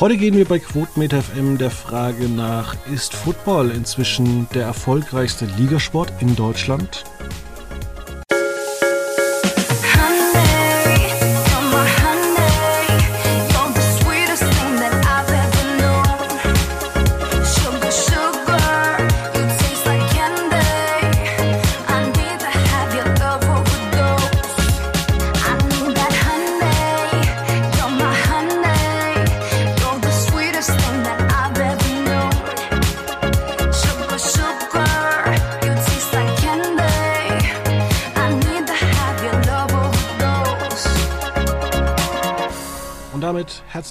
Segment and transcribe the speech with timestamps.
[0.00, 6.10] Heute gehen wir bei Quotenmeter FM der Frage nach, ist Football inzwischen der erfolgreichste Ligasport
[6.20, 7.04] in Deutschland?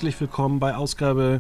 [0.10, 1.40] Herzlich willkommen bei Ausgabe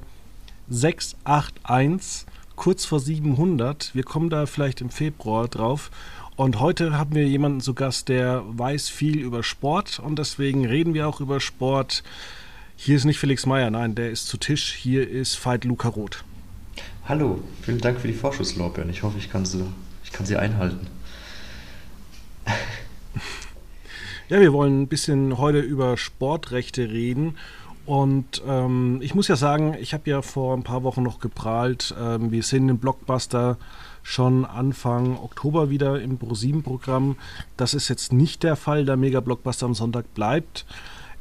[0.69, 3.95] 681, kurz vor 700.
[3.95, 5.89] Wir kommen da vielleicht im Februar drauf.
[6.35, 10.93] Und heute haben wir jemanden zu Gast, der weiß viel über Sport und deswegen reden
[10.93, 12.03] wir auch über Sport.
[12.75, 14.75] Hier ist nicht Felix Meyer, nein, der ist zu Tisch.
[14.75, 16.23] Hier ist Veit Luca Roth.
[17.05, 18.91] Hallo, vielen Dank für die Vorschusslorbeeren.
[18.91, 19.65] Ich hoffe, ich kann sie,
[20.03, 20.85] ich kann sie einhalten.
[24.29, 27.35] Ja, wir wollen ein bisschen heute über Sportrechte reden
[27.89, 31.95] und ähm, ich muss ja sagen, ich habe ja vor ein paar Wochen noch geprahlt.
[31.99, 33.57] Ähm, wir sehen den Blockbuster
[34.03, 37.15] schon Anfang Oktober wieder im Pro7-Programm.
[37.57, 38.85] Das ist jetzt nicht der Fall.
[38.85, 40.67] Der Mega-Blockbuster am Sonntag bleibt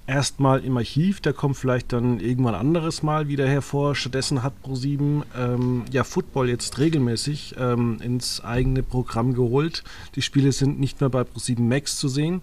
[0.06, 1.22] erstmal im Archiv.
[1.22, 3.94] Der kommt vielleicht dann irgendwann anderes Mal wieder hervor.
[3.94, 9.84] Stattdessen hat Pro7 ähm, ja Football jetzt regelmäßig ähm, ins eigene Programm geholt.
[10.16, 12.42] Die Spiele sind nicht mehr bei Pro7 Max zu sehen.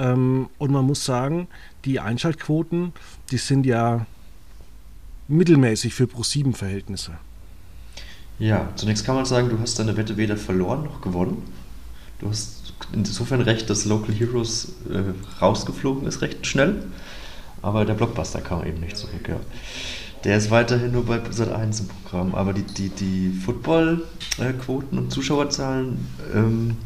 [0.00, 1.46] Ähm, und man muss sagen,
[1.84, 2.92] die Einschaltquoten,
[3.30, 4.06] die sind ja
[5.28, 7.12] mittelmäßig für Pro-7-Verhältnisse.
[8.38, 11.42] Ja, zunächst kann man sagen, du hast deine Wette weder verloren noch gewonnen.
[12.18, 16.84] Du hast insofern recht, dass Local Heroes äh, rausgeflogen ist, recht schnell.
[17.62, 19.36] Aber der Blockbuster kam eben nicht zurück, ja.
[20.24, 22.34] Der ist weiterhin nur bei Sat 1 im Programm.
[22.34, 26.76] Aber die, die, die Football-Quoten und Zuschauerzahlen ähm,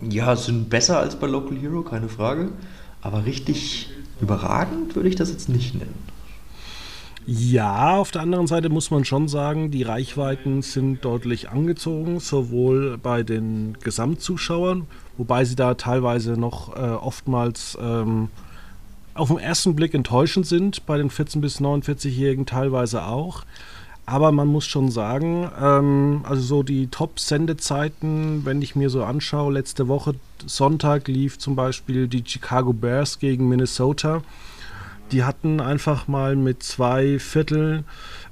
[0.00, 2.50] ja, sind besser als bei Local Hero, keine Frage.
[3.00, 3.88] Aber richtig
[4.20, 5.94] überragend würde ich das jetzt nicht nennen.
[7.30, 12.96] Ja, auf der anderen Seite muss man schon sagen, die Reichweiten sind deutlich angezogen, sowohl
[12.96, 14.86] bei den Gesamtzuschauern,
[15.18, 18.30] wobei sie da teilweise noch äh, oftmals ähm,
[19.12, 23.42] auf den ersten Blick enttäuschend sind, bei den 14- bis 49-Jährigen teilweise auch.
[24.10, 29.52] Aber man muss schon sagen, ähm, also so die Top-Sendezeiten, wenn ich mir so anschaue,
[29.52, 30.14] letzte Woche
[30.46, 34.22] Sonntag lief zum Beispiel die Chicago Bears gegen Minnesota.
[35.12, 37.84] Die hatten einfach mal mit zwei Viertel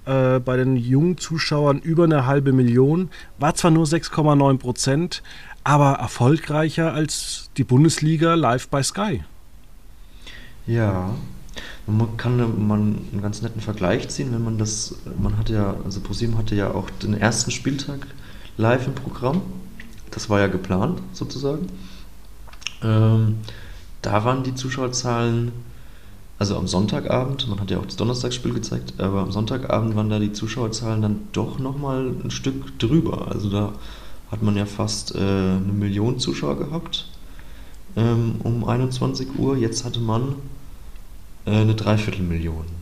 [0.06, 3.10] äh, bei den jungen Zuschauern über eine halbe Million.
[3.38, 5.22] War zwar nur 6,9 Prozent,
[5.62, 9.24] aber erfolgreicher als die Bundesliga live bei Sky.
[10.66, 11.10] Ja,
[11.86, 16.00] man kann man einen ganz netten Vergleich ziehen, wenn man das, man hatte ja, also
[16.00, 18.06] ProSieben hatte ja auch den ersten Spieltag
[18.56, 19.42] live im Programm.
[20.10, 21.66] Das war ja geplant, sozusagen.
[22.82, 23.36] Ähm,
[24.02, 25.52] da waren die Zuschauerzahlen,
[26.38, 30.18] also am Sonntagabend, man hat ja auch das Donnerstagsspiel gezeigt, aber am Sonntagabend waren da
[30.18, 33.28] die Zuschauerzahlen dann doch nochmal ein Stück drüber.
[33.30, 33.72] Also da
[34.30, 37.08] hat man ja fast äh, eine Million Zuschauer gehabt
[37.96, 39.56] ähm, um 21 Uhr.
[39.56, 40.34] Jetzt hatte man
[41.46, 42.76] eine Dreiviertelmillion.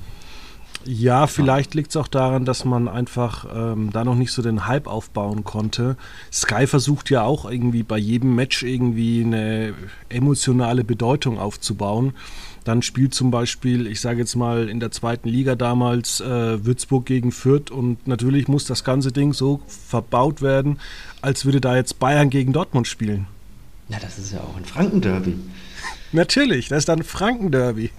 [0.86, 4.66] Ja, vielleicht liegt es auch daran, dass man einfach ähm, da noch nicht so den
[4.66, 5.96] Hype aufbauen konnte.
[6.30, 9.72] Sky versucht ja auch irgendwie bei jedem Match irgendwie eine
[10.10, 12.12] emotionale Bedeutung aufzubauen.
[12.64, 17.06] Dann spielt zum Beispiel, ich sage jetzt mal in der zweiten Liga damals äh, Würzburg
[17.06, 20.78] gegen Fürth und natürlich muss das ganze Ding so verbaut werden,
[21.22, 23.26] als würde da jetzt Bayern gegen Dortmund spielen.
[23.88, 25.36] Ja, das ist ja auch ein Frankenderby.
[26.12, 27.90] Natürlich, das ist dann Frankenderby.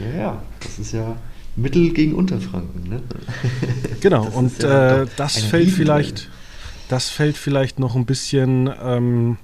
[0.00, 1.16] Ja, ja, das ist ja
[1.56, 2.88] Mittel gegen Unterfranken.
[2.88, 3.02] Ne?
[4.00, 6.30] Genau, das und ja äh, das fällt vielleicht,
[6.88, 9.36] das fällt vielleicht noch ein bisschen ähm,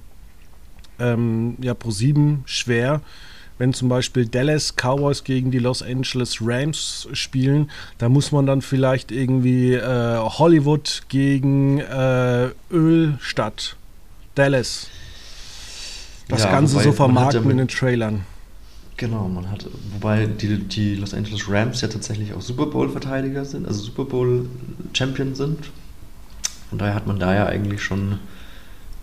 [0.99, 3.01] ähm, ja, pro sieben schwer.
[3.59, 8.61] Wenn zum Beispiel Dallas Cowboys gegen die Los Angeles Rams spielen, da muss man dann
[8.61, 13.75] vielleicht irgendwie äh, Hollywood gegen äh, Ölstadt
[14.35, 14.87] Dallas
[16.27, 18.25] das ja, Ganze so vermarkten ja in den Trailern.
[18.97, 23.67] Genau, man hat, wobei die, die Los Angeles Rams ja tatsächlich auch Super Bowl-Verteidiger sind,
[23.67, 25.69] also Super Bowl-Champion sind.
[26.69, 28.17] Von daher hat man da ja eigentlich schon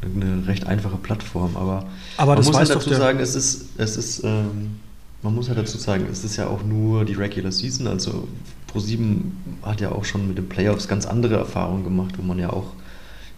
[0.02, 1.56] eine recht einfache Plattform.
[1.56, 1.86] Aber,
[2.16, 4.80] aber man muss halt dazu sagen, es ist, es ist, ähm,
[5.22, 7.86] man muss halt dazu sagen, es ist ja auch nur die Regular Season.
[7.86, 8.26] Also
[8.72, 9.20] Pro7
[9.62, 12.72] hat ja auch schon mit den Playoffs ganz andere Erfahrungen gemacht, wo man ja auch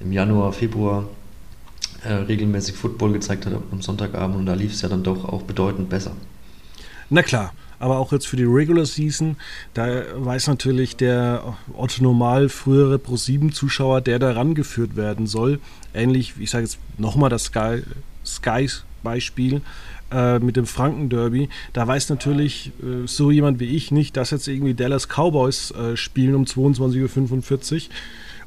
[0.01, 1.05] im Januar, Februar
[2.03, 5.43] äh, regelmäßig Football gezeigt hat am Sonntagabend und da lief es ja dann doch auch
[5.43, 6.13] bedeutend besser.
[7.09, 9.37] Na klar, aber auch jetzt für die Regular Season,
[9.75, 15.61] da weiß natürlich der Otto Normal frühere Pro7-Zuschauer, der da rangeführt werden soll,
[15.95, 17.83] ähnlich, ich sage jetzt nochmal das Sky,
[18.25, 19.61] Sky-Beispiel,
[20.11, 24.49] äh, mit dem Franken-Derby, da weiß natürlich äh, so jemand wie ich nicht, dass jetzt
[24.49, 27.81] irgendwie Dallas Cowboys äh, spielen um 22.45 Uhr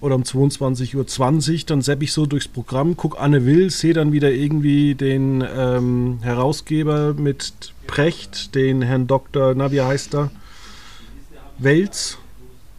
[0.02, 4.12] oder um 22.20 Uhr, dann sepp ich so durchs Programm, guck Anne Will, sehe dann
[4.12, 10.32] wieder irgendwie den ähm, Herausgeber mit Precht, den Herrn Doktor, na wie heißt er?
[11.58, 12.18] Welz.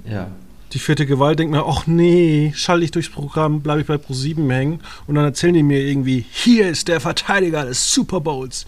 [0.04, 0.30] Ja.
[0.72, 4.48] Die vierte Gewalt denkt mir, ach nee, schalte ich durchs Programm, bleibe ich bei Pro7
[4.50, 8.66] hängen und dann erzählen die mir irgendwie, hier ist der Verteidiger des Super Bowls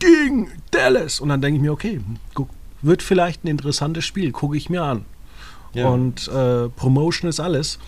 [0.00, 1.20] gegen Dallas.
[1.20, 2.00] Und dann denke ich mir, okay,
[2.34, 2.48] guck,
[2.82, 5.04] wird vielleicht ein interessantes Spiel, gucke ich mir an.
[5.74, 5.88] Ja.
[5.88, 7.78] Und äh, Promotion ist alles.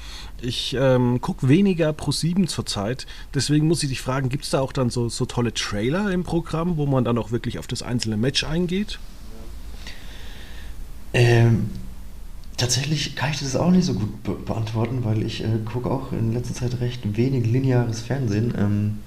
[0.43, 3.07] Ich ähm, gucke weniger Pro 7 zurzeit.
[3.35, 6.25] Deswegen muss ich dich fragen, gibt es da auch dann so, so tolle Trailer im
[6.25, 8.99] Programm, wo man dann auch wirklich auf das einzelne Match eingeht?
[11.15, 11.71] Ähm,
[12.57, 16.13] tatsächlich kann ich das auch nicht so gut be beantworten, weil ich äh, gucke auch
[16.13, 18.53] in letzter Zeit recht wenig lineares Fernsehen.
[18.59, 18.99] Ähm,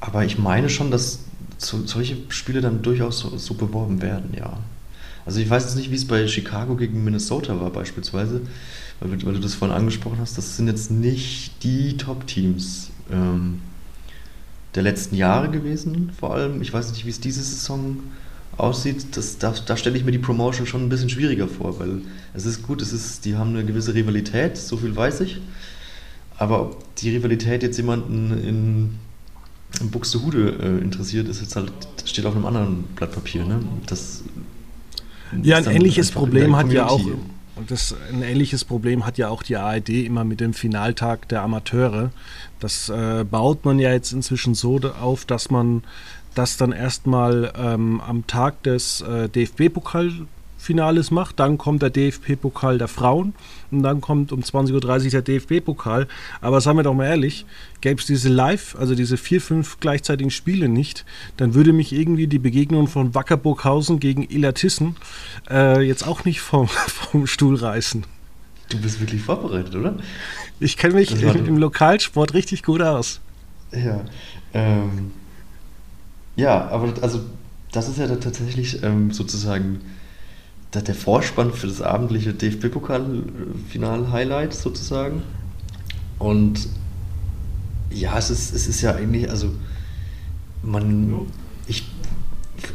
[0.00, 1.24] aber ich meine schon, dass
[1.56, 4.58] so, solche Spiele dann durchaus so, so beworben werden, ja.
[5.28, 8.40] Also ich weiß jetzt nicht, wie es bei Chicago gegen Minnesota war beispielsweise,
[8.98, 10.38] weil, weil du das vorhin angesprochen hast.
[10.38, 13.60] Das sind jetzt nicht die Top-Teams ähm,
[14.74, 16.62] der letzten Jahre gewesen, vor allem.
[16.62, 17.98] Ich weiß nicht, wie es diese Saison
[18.56, 19.18] aussieht.
[19.18, 22.00] Das, da, da stelle ich mir die Promotion schon ein bisschen schwieriger vor, weil
[22.32, 25.42] es ist gut, es ist, die haben eine gewisse Rivalität, so viel weiß ich.
[26.38, 28.98] Aber ob die Rivalität jetzt jemanden in,
[29.90, 31.70] Buxtehude äh, interessiert, ist jetzt halt,
[32.06, 33.44] steht auf einem anderen Blatt Papier.
[33.44, 33.60] Ne?
[33.86, 34.22] Das
[35.42, 37.00] ja, ein ähnliches Problem hat ja auch.
[37.66, 42.10] Das, ein ähnliches Problem hat ja auch die ARD immer mit dem Finaltag der Amateure.
[42.60, 45.82] Das äh, baut man ja jetzt inzwischen so auf, dass man
[46.34, 50.12] das dann erstmal ähm, am Tag des äh, DFB-Pokal
[50.58, 51.40] Finales macht.
[51.40, 53.34] Dann kommt der DFB-Pokal der Frauen
[53.70, 56.08] und dann kommt um 20.30 Uhr der DFB-Pokal.
[56.40, 57.46] Aber sagen wir doch mal ehrlich,
[57.80, 61.04] gäbe es diese Live, also diese vier, fünf gleichzeitigen Spiele nicht,
[61.36, 64.96] dann würde mich irgendwie die Begegnung von Wackerburghausen gegen Elatissen
[65.48, 68.04] äh, jetzt auch nicht vom, vom Stuhl reißen.
[68.68, 69.96] Du bist wirklich vorbereitet, oder?
[70.60, 73.20] Ich kenne mich im, im, Lokalsport richtig gut aus.
[73.72, 74.04] Ja,
[74.52, 75.12] ähm,
[76.36, 77.20] ja, aber also
[77.72, 79.80] das ist ja tatsächlich ähm, sozusagen
[80.74, 85.22] der Vorspann für das abendliche DFB-Pokal-Final-Highlight sozusagen.
[86.18, 86.68] Und
[87.90, 89.50] ja, es ist, es ist ja eigentlich, also
[90.62, 91.26] man,
[91.66, 91.84] ich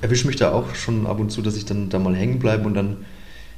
[0.01, 2.65] erwische mich da auch schon ab und zu, dass ich dann da mal hängen bleibe
[2.65, 2.97] und dann,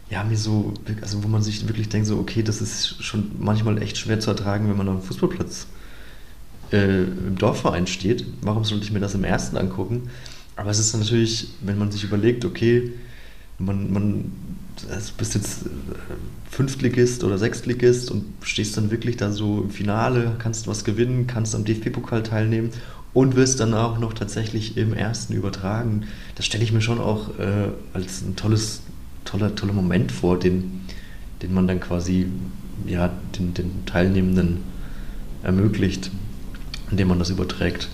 [0.09, 3.81] ja, mir so, also wo man sich wirklich denkt, so, okay, das ist schon manchmal
[3.81, 5.67] echt schwer zu ertragen, wenn man am Fußballplatz
[6.71, 8.25] äh, im Dorfverein steht.
[8.41, 10.09] Warum sollte ich mir das im ersten angucken?
[10.55, 12.93] Aber es ist natürlich, wenn man sich überlegt, okay,
[13.57, 14.31] man, man
[14.89, 15.69] also bist jetzt äh,
[16.49, 21.55] Fünftligist oder Sechstligist und stehst dann wirklich da so im Finale, kannst was gewinnen, kannst
[21.55, 22.71] am DFB-Pokal teilnehmen
[23.13, 26.03] und wirst dann auch noch tatsächlich im ersten übertragen.
[26.35, 28.81] Das stelle ich mir schon auch äh, als ein tolles,
[29.23, 30.81] toller, toller Moment vor, den,
[31.41, 32.27] den man dann quasi
[32.85, 34.57] ja, den, den Teilnehmenden
[35.43, 36.11] ermöglicht,
[36.91, 37.87] indem man das überträgt.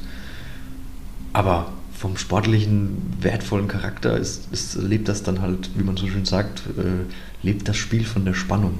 [1.33, 1.71] Aber
[2.01, 6.63] vom sportlichen, wertvollen Charakter ist, ist, lebt das dann halt, wie man so schön sagt,
[6.75, 7.05] äh,
[7.45, 8.79] lebt das Spiel von der Spannung.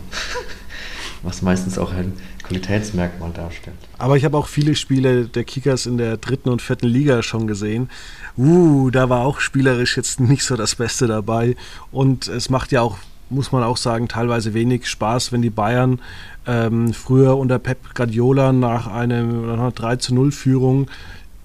[1.24, 3.76] Was meistens auch ein Qualitätsmerkmal darstellt.
[4.00, 7.46] Aber ich habe auch viele Spiele der Kickers in der dritten und vierten Liga schon
[7.46, 7.92] gesehen.
[8.38, 11.56] Uh, da war auch spielerisch jetzt nicht so das Beste dabei.
[11.92, 12.98] Und es macht ja auch,
[13.30, 16.00] muss man auch sagen, teilweise wenig Spaß, wenn die Bayern
[16.48, 20.90] ähm, früher unter Pep Guardiola nach, einer 3 zu 0 Führung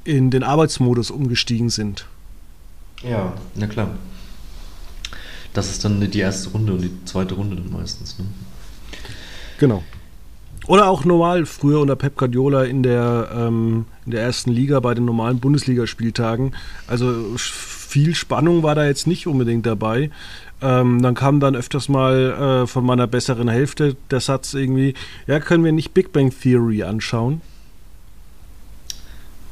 [0.07, 2.07] in den Arbeitsmodus umgestiegen sind.
[3.03, 3.91] Ja, na klar.
[5.53, 8.19] Das ist dann die erste Runde und die zweite Runde dann meistens.
[8.19, 8.27] Ne?
[9.59, 9.83] Genau.
[10.67, 14.95] Oder auch normal früher unter Pep Guardiola in der, ähm, in der ersten Liga bei
[14.95, 16.55] den normalen Bundesligaspieltagen.
[16.87, 20.11] Also viel Spannung war da jetzt nicht unbedingt dabei.
[20.61, 24.95] Ähm, dann kam dann öfters mal äh, von meiner besseren Hälfte der Satz irgendwie,
[25.27, 27.41] ja, können wir nicht Big Bang Theory anschauen?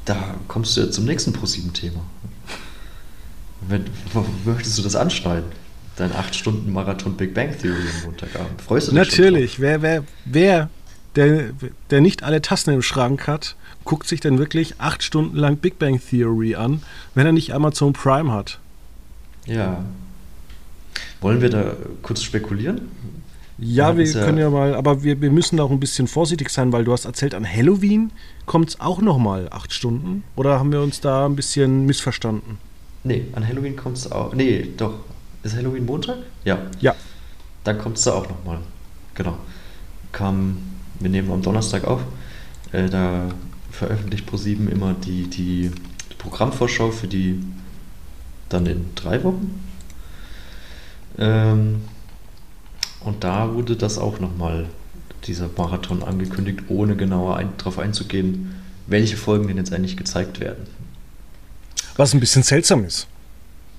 [0.04, 2.00] Da kommst du ja zum nächsten ProSieben-Thema.
[4.44, 5.50] Möchtest du das anschneiden?
[5.96, 8.60] Dein 8-Stunden-Marathon Big Bang Theory am Montagabend.
[8.60, 9.60] Freust du dich Natürlich.
[9.60, 10.68] Wer, wer, wer
[11.16, 11.50] der,
[11.90, 15.78] der nicht alle Tassen im Schrank hat, guckt sich dann wirklich acht Stunden lang Big
[15.78, 16.82] Bang Theory an,
[17.14, 18.58] wenn er nicht Amazon Prime hat.
[19.46, 19.84] Ja.
[21.20, 22.88] Wollen wir da kurz spekulieren?
[23.58, 26.84] Ja, wir können ja mal, aber wir, wir müssen auch ein bisschen vorsichtig sein, weil
[26.84, 28.10] du hast erzählt, an Halloween
[28.46, 30.24] kommt es auch nochmal acht Stunden.
[30.34, 32.58] Oder haben wir uns da ein bisschen missverstanden?
[33.04, 34.34] Nee, an Halloween kommt es auch.
[34.34, 34.94] Nee, doch.
[35.42, 36.18] Ist Halloween Montag?
[36.44, 36.58] Ja.
[36.80, 36.94] Ja.
[37.62, 38.58] Dann kommt es da auch nochmal.
[39.14, 39.36] Genau.
[40.10, 40.56] Kam,
[40.98, 42.00] wir nehmen am Donnerstag auf.
[42.72, 43.28] Äh, da
[43.70, 45.70] veröffentlicht ProSieben immer die, die
[46.18, 47.40] Programmvorschau für die
[48.48, 49.62] dann in drei Wochen.
[51.18, 51.82] Ähm,
[53.04, 54.66] und da wurde das auch nochmal,
[55.26, 58.54] dieser Marathon angekündigt, ohne genauer ein, darauf einzugehen,
[58.86, 60.66] welche Folgen denn jetzt eigentlich gezeigt werden.
[61.96, 63.06] Was ein bisschen seltsam ist.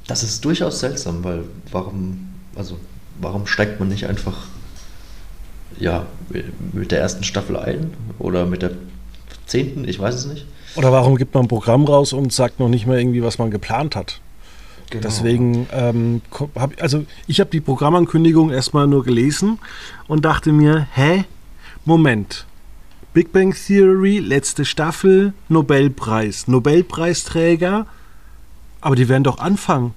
[0.08, 2.78] Das ist durchaus seltsam, weil warum, also
[3.20, 4.48] warum steigt man nicht einfach
[5.80, 6.06] ja,
[6.74, 8.72] mit der ersten Staffel ein oder mit der
[9.46, 10.46] zehnten, ich weiß es nicht.
[10.76, 13.52] Oder warum gibt man ein Programm raus und sagt noch nicht mal irgendwie, was man
[13.52, 14.22] geplant hat?
[14.90, 15.02] Genau.
[15.04, 16.22] Deswegen, ähm,
[16.56, 19.60] hab, also ich habe die Programmankündigung erstmal nur gelesen
[20.08, 21.26] und dachte mir, hä?
[21.86, 22.46] Moment.
[23.14, 26.48] Big Bang Theory, letzte Staffel, Nobelpreis.
[26.48, 27.88] Nobelpreisträger,
[28.82, 29.94] aber die werden doch Anfang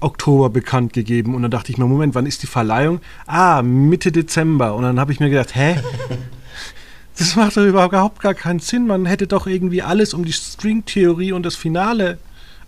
[0.00, 1.34] Oktober bekannt gegeben.
[1.34, 3.00] Und dann dachte ich mir, Moment, wann ist die Verleihung?
[3.26, 4.74] Ah, Mitte Dezember.
[4.74, 5.76] Und dann habe ich mir gedacht, hä?
[7.18, 8.86] Das macht doch überhaupt gar keinen Sinn.
[8.86, 12.16] Man hätte doch irgendwie alles um die Stringtheorie und das Finale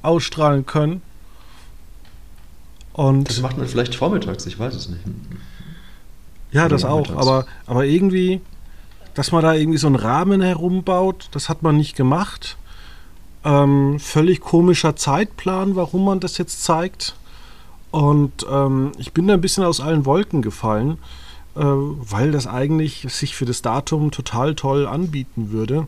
[0.03, 1.03] ausstrahlen können.
[2.93, 5.01] Und das macht man vielleicht vormittags, ich weiß es nicht.
[6.53, 8.41] Ja, das auch, aber, aber irgendwie,
[9.15, 12.57] dass man da irgendwie so einen Rahmen herumbaut, das hat man nicht gemacht.
[13.45, 17.17] Ähm, völlig komischer Zeitplan, warum man das jetzt zeigt.
[17.91, 20.99] Und ähm, ich bin da ein bisschen aus allen Wolken gefallen,
[21.57, 25.87] äh, weil das eigentlich sich für das Datum total toll anbieten würde.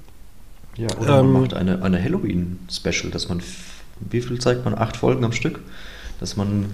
[0.76, 3.42] Ja, oder ähm, man macht eine, eine Halloween-Special, dass man,
[4.00, 4.76] wie viel zeigt man?
[4.76, 5.60] Acht Folgen am Stück?
[6.20, 6.72] Dass man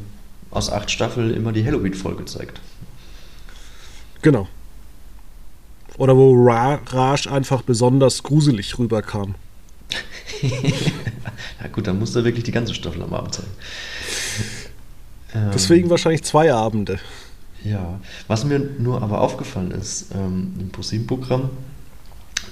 [0.50, 2.60] aus acht Staffeln immer die Halloween-Folge zeigt.
[4.22, 4.48] Genau.
[5.96, 9.34] Oder wo Ra Raj einfach besonders gruselig rüberkam.
[10.42, 13.50] ja gut, dann muss er wirklich die ganze Staffel am Abend zeigen.
[15.54, 16.98] Deswegen ähm, wahrscheinlich zwei Abende.
[17.62, 21.50] Ja, was mir nur aber aufgefallen ist ähm, im ProSieben-Programm,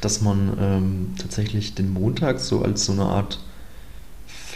[0.01, 3.41] dass man ähm, tatsächlich den Montag so als so eine Art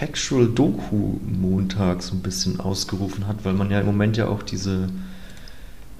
[0.02, 4.42] Factual Doku Montag so ein bisschen ausgerufen hat, weil man ja im Moment ja auch
[4.42, 4.88] diese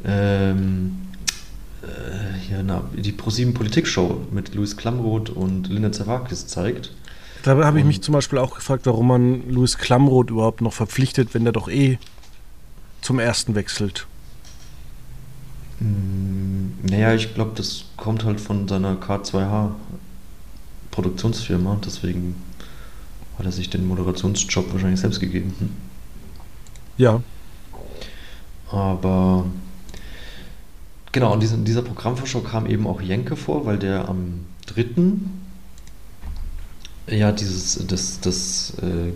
[0.05, 1.03] ähm,
[1.85, 6.91] äh, ja, na, die ProSieben Politik Show mit Luis Klamroth und Linda Zerwakis zeigt.
[7.45, 11.33] Da habe ich mich zum Beispiel auch gefragt, warum man Luis Klamroth überhaupt noch verpflichtet,
[11.33, 12.01] wenn der doch eh
[13.03, 14.09] zum ersten wechselt.
[15.79, 19.71] Hm, naja, ich glaube, das kommt halt von seiner K2H
[20.91, 22.35] Produktionsfirma, deswegen
[23.43, 25.53] hat er sich den Moderationsjob wahrscheinlich selbst gegeben.
[25.59, 25.71] Hm.
[26.97, 27.23] Ja.
[28.71, 29.47] Aber
[31.11, 34.85] genau, in dieser, in dieser Programmvorschau kam eben auch Jenke vor, weil der am 3.
[37.09, 39.13] Ja, dieses, das, das, äh,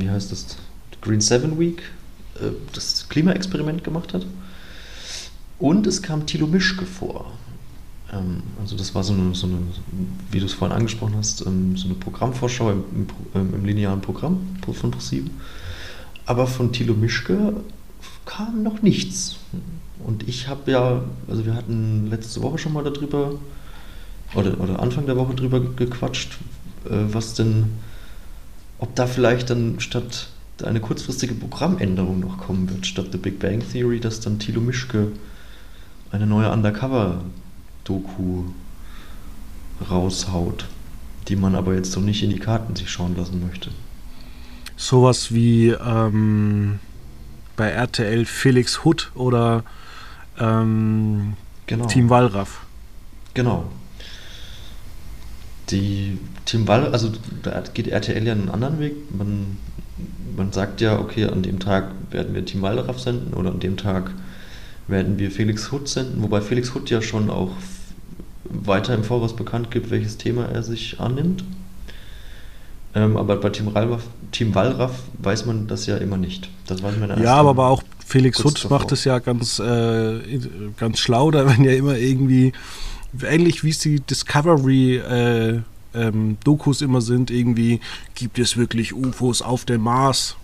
[0.00, 0.56] wie heißt das?
[1.02, 1.82] Green Seven Week,
[2.36, 4.26] äh, das Klimaexperiment gemacht hat.
[5.58, 7.30] Und es kam Thilo Mischke vor.
[8.12, 9.58] Ähm, also das war so eine, so eine
[10.30, 14.00] wie du es vorhin angesprochen hast, ähm, so eine Programmvorschau im, im, ähm, im linearen
[14.00, 14.38] Programm
[14.72, 15.30] von ProSieben.
[16.24, 17.54] Aber von Thilo Mischke
[18.24, 19.36] kam noch nichts.
[20.04, 23.34] Und ich habe ja, also wir hatten letzte Woche schon mal darüber,
[24.34, 26.38] oder, oder Anfang der Woche drüber gequatscht,
[26.84, 27.72] äh, was denn,
[28.78, 30.28] ob da vielleicht dann statt
[30.62, 35.12] eine kurzfristige Programmänderung noch kommen wird, statt The Big Bang Theory, dass dann Thilo Mischke
[36.10, 36.50] eine neue
[37.86, 38.44] Undercover-Doku
[39.90, 40.66] raushaut,
[41.28, 43.70] die man aber jetzt so nicht in die Karten sich schauen lassen möchte.
[44.76, 46.78] Sowas wie ähm,
[47.56, 49.64] bei RTL Felix Hutt oder
[50.38, 51.34] ähm,
[51.66, 51.86] genau.
[51.86, 52.60] Team Wallraff.
[53.34, 53.64] Genau.
[55.70, 57.12] Die Team Wallraff, also
[57.42, 58.94] da geht RTL ja einen anderen Weg.
[59.16, 59.58] Man,
[60.36, 63.76] man sagt ja, okay, an dem Tag werden wir Team Wallraff senden oder an dem
[63.76, 64.12] Tag
[64.88, 67.50] werden wir Felix Hutt senden, wobei Felix Hutt ja schon auch
[68.44, 71.44] weiter im Voraus bekannt gibt, welches Thema er sich annimmt.
[72.94, 76.48] Ähm, aber bei Team, Ralf, Team Wallraff weiß man das ja immer nicht.
[76.66, 78.78] Das weiß man ja, aber auch Felix davor.
[78.78, 80.20] macht es ja ganz, äh,
[80.78, 82.52] ganz schlau, da werden ja immer irgendwie,
[83.22, 85.60] ähnlich wie es die Discovery äh,
[85.94, 87.80] ähm, Dokus immer sind, irgendwie
[88.14, 90.36] gibt es wirklich UFOs auf dem Mars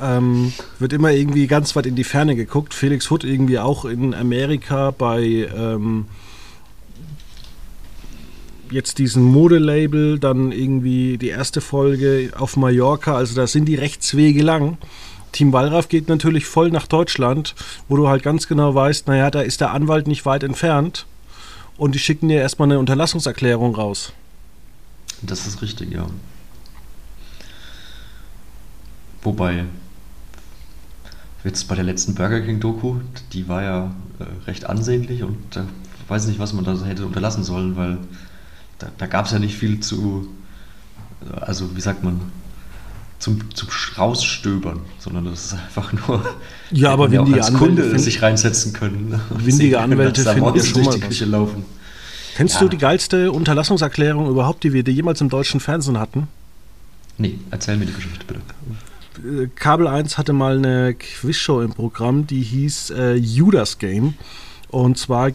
[0.00, 2.74] ähm, wird immer irgendwie ganz weit in die Ferne geguckt.
[2.74, 6.06] Felix Hutt irgendwie auch in Amerika bei ähm,
[8.70, 13.14] jetzt diesem Modelabel, dann irgendwie die erste Folge auf Mallorca.
[13.14, 14.78] Also da sind die Rechtswege lang.
[15.32, 17.54] Team Wallraff geht natürlich voll nach Deutschland,
[17.88, 21.06] wo du halt ganz genau weißt, naja, da ist der Anwalt nicht weit entfernt.
[21.76, 24.12] Und die schicken dir erstmal eine Unterlassungserklärung raus.
[25.22, 26.06] Das ist richtig, ja.
[29.22, 29.64] Wobei,
[31.44, 32.96] jetzt bei der letzten Burger King-Doku,
[33.32, 35.66] die war ja äh, recht ansehnlich und da
[36.08, 37.98] weiß ich nicht, was man da hätte unterlassen sollen, weil
[38.78, 40.28] da, da gab es ja nicht viel zu,
[41.40, 42.20] also wie sagt man,
[43.18, 46.22] zum, zum Rausstöbern, sondern das ist einfach nur.
[46.70, 49.18] Ja, aber wenn die als Kunde find, sich reinsetzen können.
[49.30, 51.64] Windige Anwälte finden ich schon mal Küche laufen.
[52.34, 52.60] Kennst ja.
[52.62, 56.28] du die geilste Unterlassungserklärung überhaupt, die wir jemals im deutschen Fernsehen hatten?
[57.16, 58.40] Nee, erzähl mir die Geschichte bitte.
[59.18, 64.14] Äh, Kabel 1 hatte mal eine Quizshow im Programm, die hieß äh, Judas Game.
[64.68, 65.30] Und zwar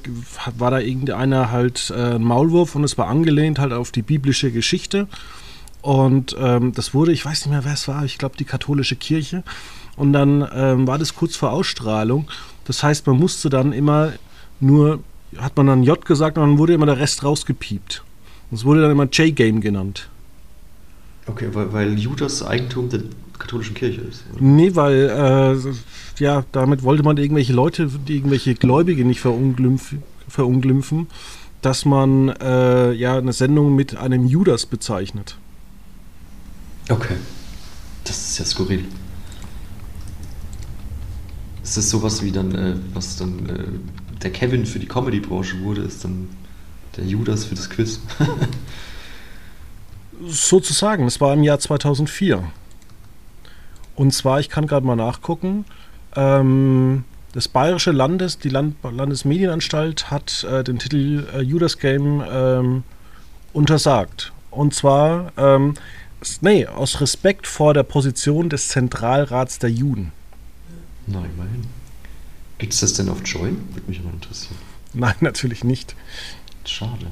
[0.58, 5.08] war da irgendeiner halt äh, Maulwurf und es war angelehnt halt auf die biblische Geschichte.
[5.82, 8.98] Und ähm, das wurde, ich weiß nicht mehr, wer es war, ich glaube die katholische
[8.98, 9.44] Kirche.
[9.96, 12.30] Und dann ähm, war das kurz vor Ausstrahlung.
[12.66, 14.14] Das heißt, man musste dann immer
[14.60, 15.00] nur,
[15.38, 18.04] hat man dann J gesagt und dann wurde immer der Rest rausgepiept.
[18.52, 20.10] Das wurde dann immer J-Game genannt.
[21.28, 23.02] Okay, weil, weil Judas Eigentum der
[23.40, 24.26] katholischen Kirche ist.
[24.34, 24.44] Oder?
[24.44, 31.08] Nee, weil äh, ja, damit wollte man irgendwelche Leute, irgendwelche Gläubige nicht verunglimpfen, verunglimpfen
[31.62, 35.38] dass man äh, ja eine Sendung mit einem Judas bezeichnet.
[36.90, 37.16] Okay.
[38.06, 38.86] Das ist ja skurril.
[41.64, 45.82] Ist das sowas wie dann, äh, was dann äh, der Kevin für die Comedy-Branche wurde,
[45.82, 46.30] ist dann
[46.98, 48.00] der Judas für das Quiz?
[50.28, 52.44] Sozusagen, es war im Jahr 2004.
[54.00, 55.66] Und zwar, ich kann gerade mal nachgucken,
[56.16, 57.04] ähm,
[57.34, 62.84] das Bayerische Landes, die Land Landesmedienanstalt hat äh, den Titel äh, Judas Game ähm,
[63.52, 64.32] untersagt.
[64.52, 65.74] Und zwar, ähm,
[66.40, 70.14] nee, aus Respekt vor der Position des Zentralrats der Juden.
[71.06, 71.66] Nein, immerhin.
[72.58, 73.58] Gibt es das denn auf Join?
[73.74, 74.56] Würde mich mal interessieren.
[74.94, 75.98] Nein, natürlich nicht.
[76.64, 77.08] Schade.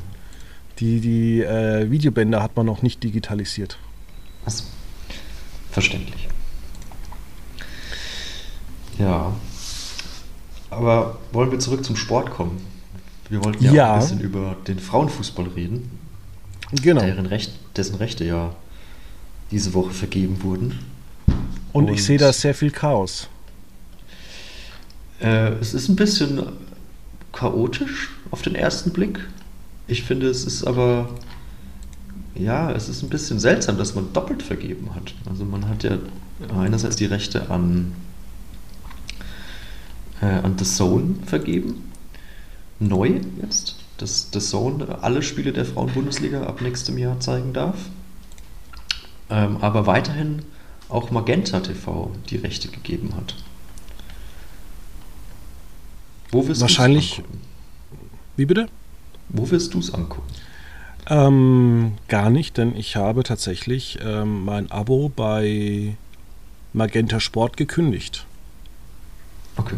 [0.80, 3.78] Die, die äh, Videobänder hat man noch nicht digitalisiert.
[4.46, 4.64] Was?
[5.70, 6.30] Verständlich.
[9.00, 9.34] Ja.
[10.70, 12.62] Aber wollen wir zurück zum Sport kommen?
[13.30, 13.94] Wir wollten ja, ja.
[13.94, 15.90] ein bisschen über den Frauenfußball reden.
[16.82, 17.02] Genau.
[17.02, 18.54] Deren Recht, dessen Rechte ja
[19.52, 20.80] diese Woche vergeben wurden.
[21.74, 23.28] Und, Und ich sehe da sehr viel Chaos.
[25.22, 26.44] Äh, es ist ein bisschen
[27.32, 29.20] chaotisch auf den ersten Blick.
[29.88, 31.10] Ich finde, es ist aber,
[32.36, 35.14] ja, es ist ein bisschen seltsam, dass man doppelt vergeben hat.
[35.30, 35.98] Also man hat ja
[36.58, 37.94] einerseits die Rechte an,
[40.22, 41.92] äh, an The Zone vergeben,
[42.80, 47.78] neu jetzt, dass The Zone alle Spiele der Frauenbundesliga ab nächstem Jahr zeigen darf.
[49.30, 50.44] Ähm, aber weiterhin
[50.90, 53.36] auch Magenta TV die Rechte gegeben hat.
[56.32, 57.22] Wo wirst Wahrscheinlich.
[58.36, 58.68] Wie bitte?
[59.30, 60.28] Wo wirst du es angucken?
[61.10, 65.96] Ähm, gar nicht, denn ich habe tatsächlich ähm, mein Abo bei
[66.74, 68.26] Magenta Sport gekündigt.
[69.56, 69.76] Okay.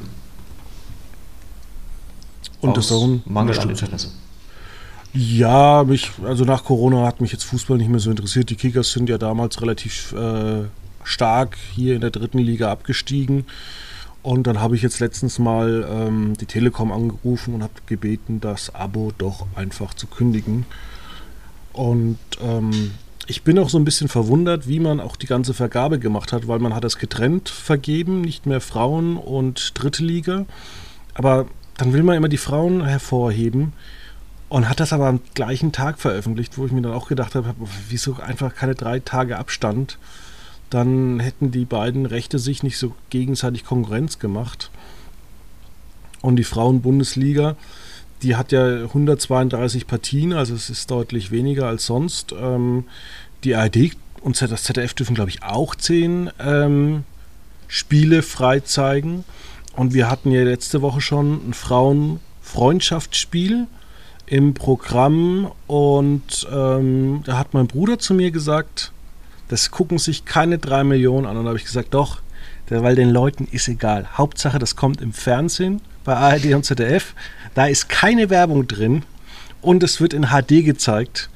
[2.61, 4.09] Und das ein Mangel an Interesse.
[5.13, 8.49] Ja, mich, also nach Corona hat mich jetzt Fußball nicht mehr so interessiert.
[8.49, 10.65] Die Kickers sind ja damals relativ äh,
[11.03, 13.45] stark hier in der dritten Liga abgestiegen.
[14.21, 18.75] Und dann habe ich jetzt letztens mal ähm, die Telekom angerufen und habe gebeten, das
[18.75, 20.65] Abo doch einfach zu kündigen.
[21.73, 22.91] Und ähm,
[23.25, 26.47] ich bin auch so ein bisschen verwundert, wie man auch die ganze Vergabe gemacht hat,
[26.47, 30.45] weil man hat es getrennt vergeben, nicht mehr Frauen und dritte Liga.
[31.13, 31.47] Aber
[31.79, 33.73] dann will man immer die Frauen hervorheben
[34.47, 37.55] und hat das aber am gleichen Tag veröffentlicht, wo ich mir dann auch gedacht habe,
[37.89, 39.97] wieso einfach keine drei Tage Abstand?
[40.69, 44.69] dann hätten die beiden Rechte sich nicht so gegenseitig Konkurrenz gemacht.
[46.21, 47.55] Und die Frauenbundesliga,
[48.21, 52.33] die hat ja 132 Partien, also es ist deutlich weniger als sonst.
[52.39, 52.85] Ähm,
[53.43, 57.03] die ARD und das ZDF dürfen, glaube ich, auch zehn ähm,
[57.67, 59.23] Spiele frei zeigen.
[59.79, 63.67] Und wir hatten ja letzte Woche schon ein Frauenfreundschaftsspiel
[64.25, 65.53] im Programm.
[65.67, 68.91] Und ähm, da hat mein Bruder zu mir gesagt,
[69.47, 71.37] das gucken sich keine drei Millionen an.
[71.37, 72.19] Und da habe ich gesagt, doch,
[72.67, 74.05] weil den Leuten ist egal.
[74.17, 77.13] Hauptsache, das kommt im Fernsehen bei ARD und ZDF.
[77.55, 79.03] Da ist keine Werbung drin
[79.61, 81.29] und es wird in HD gezeigt.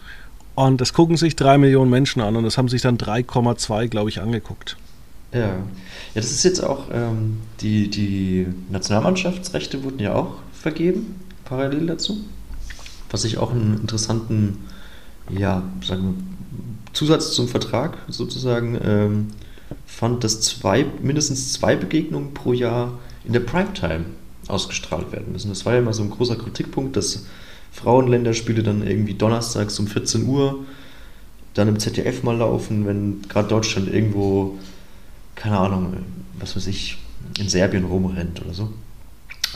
[0.54, 4.10] Und das gucken sich drei Millionen Menschen an und das haben sich dann 3,2, glaube
[4.10, 4.76] ich, angeguckt.
[5.34, 5.40] Ja.
[5.40, 5.58] ja,
[6.14, 11.16] das ist jetzt auch, ähm, die, die Nationalmannschaftsrechte wurden ja auch vergeben,
[11.46, 12.24] parallel dazu.
[13.10, 14.60] Was ich auch einen interessanten,
[15.30, 16.14] ja, sagen wir,
[16.94, 19.28] Zusatz zum Vertrag sozusagen ähm,
[19.88, 24.06] fand, dass zwei, mindestens zwei Begegnungen pro Jahr in der Primetime
[24.48, 25.50] ausgestrahlt werden müssen.
[25.50, 27.26] Das war ja immer so ein großer Kritikpunkt, dass
[27.72, 30.60] Frauenländerspiele dann irgendwie donnerstags um 14 Uhr
[31.54, 34.58] dann im ZDF mal laufen, wenn gerade Deutschland irgendwo,
[35.44, 35.98] keine Ahnung,
[36.40, 36.98] was weiß ich,
[37.38, 38.72] in Serbien rumrennt oder so.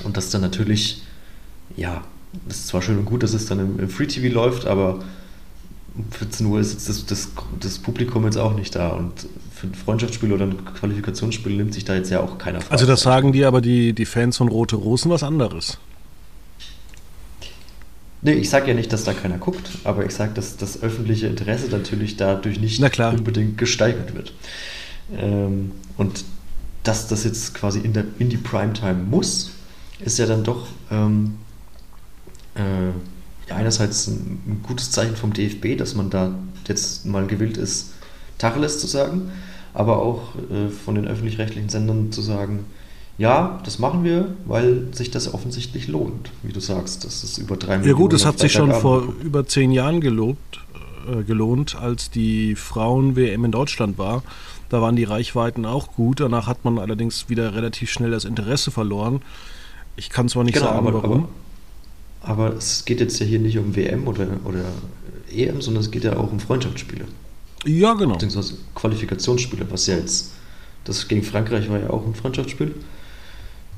[0.03, 1.01] Und das dann natürlich,
[1.77, 2.03] ja,
[2.45, 4.99] das ist zwar schön und gut, dass es dann im, im Free TV läuft, aber
[5.95, 7.29] um 14 Uhr ist jetzt das, das,
[7.61, 8.89] das, Publikum jetzt auch nicht da.
[8.89, 12.73] Und für ein Freundschaftsspiel oder ein Qualifikationsspiel nimmt sich da jetzt ja auch keiner vor.
[12.73, 15.77] Also das sagen die aber die, die Fans von Rote Rosen was anderes.
[18.21, 21.27] Nee, ich sage ja nicht, dass da keiner guckt, aber ich sage, dass das öffentliche
[21.27, 24.33] Interesse natürlich dadurch nicht unbedingt gesteigert wird.
[25.15, 26.25] Ähm, und
[26.83, 29.51] dass das jetzt quasi in, der, in die Primetime muss,
[29.99, 31.35] ist ja dann doch ähm,
[32.55, 36.35] äh, einerseits ein, ein, gutes Zeichen vom DFB, dass man da
[36.67, 37.93] jetzt mal gewillt ist,
[38.37, 39.31] Tacheles zu sagen,
[39.73, 42.65] aber auch äh, von den öffentlich-rechtlichen Sendern zu sagen,
[43.17, 47.03] ja, das machen wir, weil sich das offensichtlich lohnt, wie du sagst.
[47.03, 47.89] Das ist über drei Millionen.
[47.89, 50.61] Ja gut, es hat sich schon vor über zehn Jahren gelobt,
[51.11, 54.21] äh, gelohnt, als die Frauen-WM in Deutschland war.
[54.69, 56.19] Da waren die Reichweiten auch gut.
[56.19, 59.21] Danach hat man allerdings wieder relativ schnell das Interesse verloren.
[59.95, 61.27] Ich kann zwar nicht genau, sagen, aber, warum.
[62.21, 64.65] Aber, aber, es geht jetzt ja hier nicht um WM oder, oder
[65.31, 67.05] EM, sondern es geht ja auch um Freundschaftsspiele.
[67.65, 68.13] Ja, genau.
[68.13, 70.31] Beziehungsweise Qualifikationsspiele, was ja jetzt,
[70.83, 72.75] das gegen Frankreich war ja auch ein Freundschaftsspiel.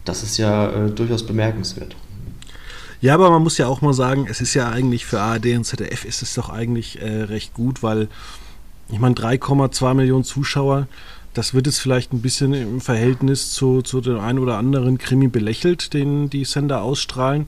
[0.05, 1.95] Das ist ja äh, durchaus bemerkenswert.
[3.01, 5.63] Ja, aber man muss ja auch mal sagen, es ist ja eigentlich für ARD und
[5.63, 8.09] ZDF ist es doch eigentlich äh, recht gut, weil
[8.91, 10.87] ich meine 3,2 Millionen Zuschauer,
[11.33, 15.27] das wird jetzt vielleicht ein bisschen im Verhältnis zu, zu dem einen oder anderen Krimi
[15.27, 17.47] belächelt, den die Sender ausstrahlen.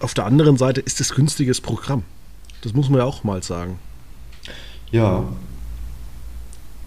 [0.00, 2.02] Auf der anderen Seite ist es günstiges Programm.
[2.60, 3.78] Das muss man ja auch mal sagen.
[4.90, 5.24] Ja.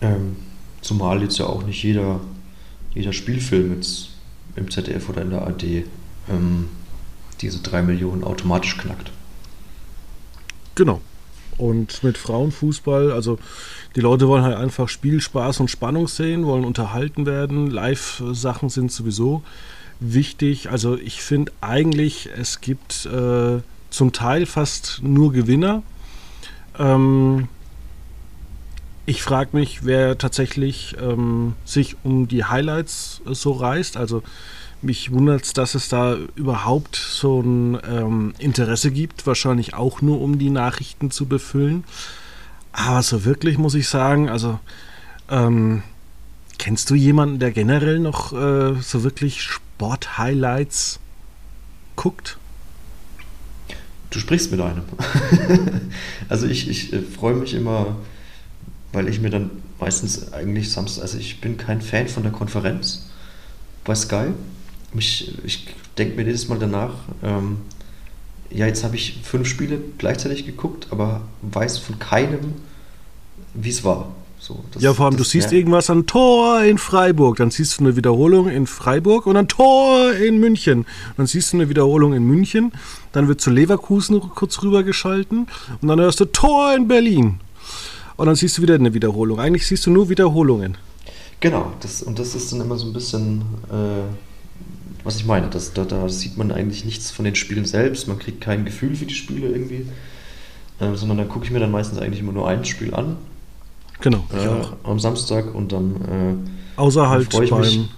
[0.01, 0.35] Ähm,
[0.81, 2.19] zumal jetzt ja auch nicht jeder,
[2.93, 4.09] jeder Spielfilm jetzt
[4.55, 5.85] im ZDF oder in der AD
[6.29, 6.69] ähm,
[7.41, 9.11] diese 3 Millionen automatisch knackt.
[10.75, 11.01] Genau.
[11.57, 13.39] Und mit Frauenfußball, also
[13.95, 17.71] die Leute wollen halt einfach Spiel, Spaß und Spannung sehen, wollen unterhalten werden.
[17.71, 19.43] Live-Sachen sind sowieso
[19.99, 20.69] wichtig.
[20.69, 25.81] Also ich finde eigentlich, es gibt äh, zum Teil fast nur Gewinner.
[26.77, 27.47] Ähm,
[29.05, 33.97] ich frage mich, wer tatsächlich ähm, sich um die Highlights äh, so reißt.
[33.97, 34.21] Also
[34.81, 40.21] mich wundert es, dass es da überhaupt so ein ähm, Interesse gibt, wahrscheinlich auch nur
[40.21, 41.83] um die Nachrichten zu befüllen.
[42.71, 44.59] Aber so wirklich muss ich sagen, also
[45.29, 45.81] ähm,
[46.57, 50.99] kennst du jemanden, der generell noch äh, so wirklich Sport-Highlights
[51.95, 52.37] guckt?
[54.09, 54.83] Du sprichst mit einem.
[56.29, 57.97] also ich, ich äh, freue mich immer,
[58.93, 63.09] weil ich mir dann meistens eigentlich Samstag, also ich bin kein Fan von der Konferenz
[63.83, 64.33] bei Sky
[64.97, 65.65] mich, ich
[65.97, 67.57] denke mir jedes Mal danach, ähm,
[68.49, 72.53] ja, jetzt habe ich fünf Spiele gleichzeitig geguckt, aber weiß von keinem,
[73.53, 74.09] wie es war.
[74.39, 75.57] So, das, ja, vor allem, du siehst ja.
[75.57, 80.13] irgendwas an Tor in Freiburg, dann siehst du eine Wiederholung in Freiburg und dann Tor
[80.13, 80.85] in München.
[81.17, 82.71] Dann siehst du eine Wiederholung in München,
[83.13, 85.47] dann wird zu Leverkusen kurz rübergeschalten
[85.81, 87.39] und dann hörst du Tor in Berlin.
[88.15, 89.39] Und dann siehst du wieder eine Wiederholung.
[89.39, 90.77] Eigentlich siehst du nur Wiederholungen.
[91.39, 94.26] Genau, das, und das ist dann immer so ein bisschen äh,
[95.07, 95.47] was ich meine.
[95.47, 98.95] Das, da, da, sieht man eigentlich nichts von den Spielen selbst, man kriegt kein Gefühl
[98.95, 99.87] für die Spiele irgendwie,
[100.79, 103.17] äh, sondern da gucke ich mir dann meistens eigentlich immer nur ein Spiel an.
[104.01, 105.95] Genau, äh, am Samstag und dann.
[106.75, 107.89] Äh, Außer halt beim mich.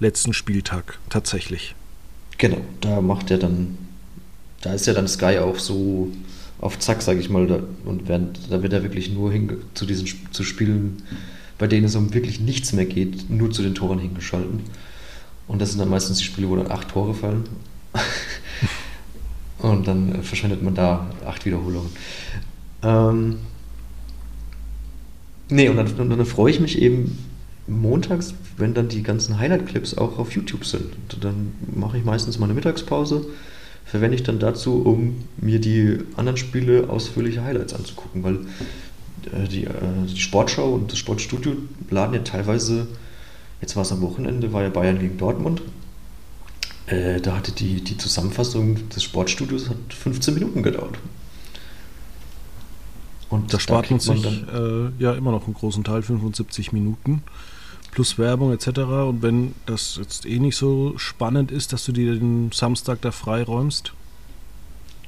[0.00, 1.74] letzten Spieltag, tatsächlich.
[2.36, 3.78] Genau, da macht er dann.
[4.60, 6.12] Da ist ja dann Sky auch so
[6.60, 9.86] auf Zack, sage ich mal, da, und während, da wird er wirklich nur hin, zu
[9.86, 11.02] diesen zu Spielen,
[11.58, 14.60] bei denen es um wirklich nichts mehr geht, nur zu den Toren hingeschalten.
[15.52, 17.44] Und das sind dann meistens die Spiele, wo dann acht Tore fallen.
[19.58, 21.90] und dann äh, verschwendet man da acht Wiederholungen.
[22.82, 23.36] Ähm,
[25.50, 27.18] nee, und dann, und dann freue ich mich eben
[27.66, 30.94] montags, wenn dann die ganzen Highlight-Clips auch auf YouTube sind.
[31.12, 33.26] Und dann mache ich meistens meine Mittagspause,
[33.84, 38.36] verwende ich dann dazu, um mir die anderen Spiele ausführliche Highlights anzugucken, weil
[39.34, 39.70] äh, die, äh,
[40.08, 41.52] die Sportschau und das Sportstudio
[41.90, 42.86] laden ja teilweise
[43.62, 45.62] Jetzt war es am Wochenende, war ja Bayern gegen Dortmund.
[46.86, 50.98] Äh, da hatte die, die Zusammenfassung des Sportstudios hat 15 Minuten gedauert.
[53.30, 57.22] Und da spart man sich äh, ja immer noch einen großen Teil, 75 Minuten
[57.92, 58.66] plus Werbung etc.
[58.80, 63.12] Und wenn das jetzt eh nicht so spannend ist, dass du dir den Samstag da
[63.12, 63.92] freiräumst.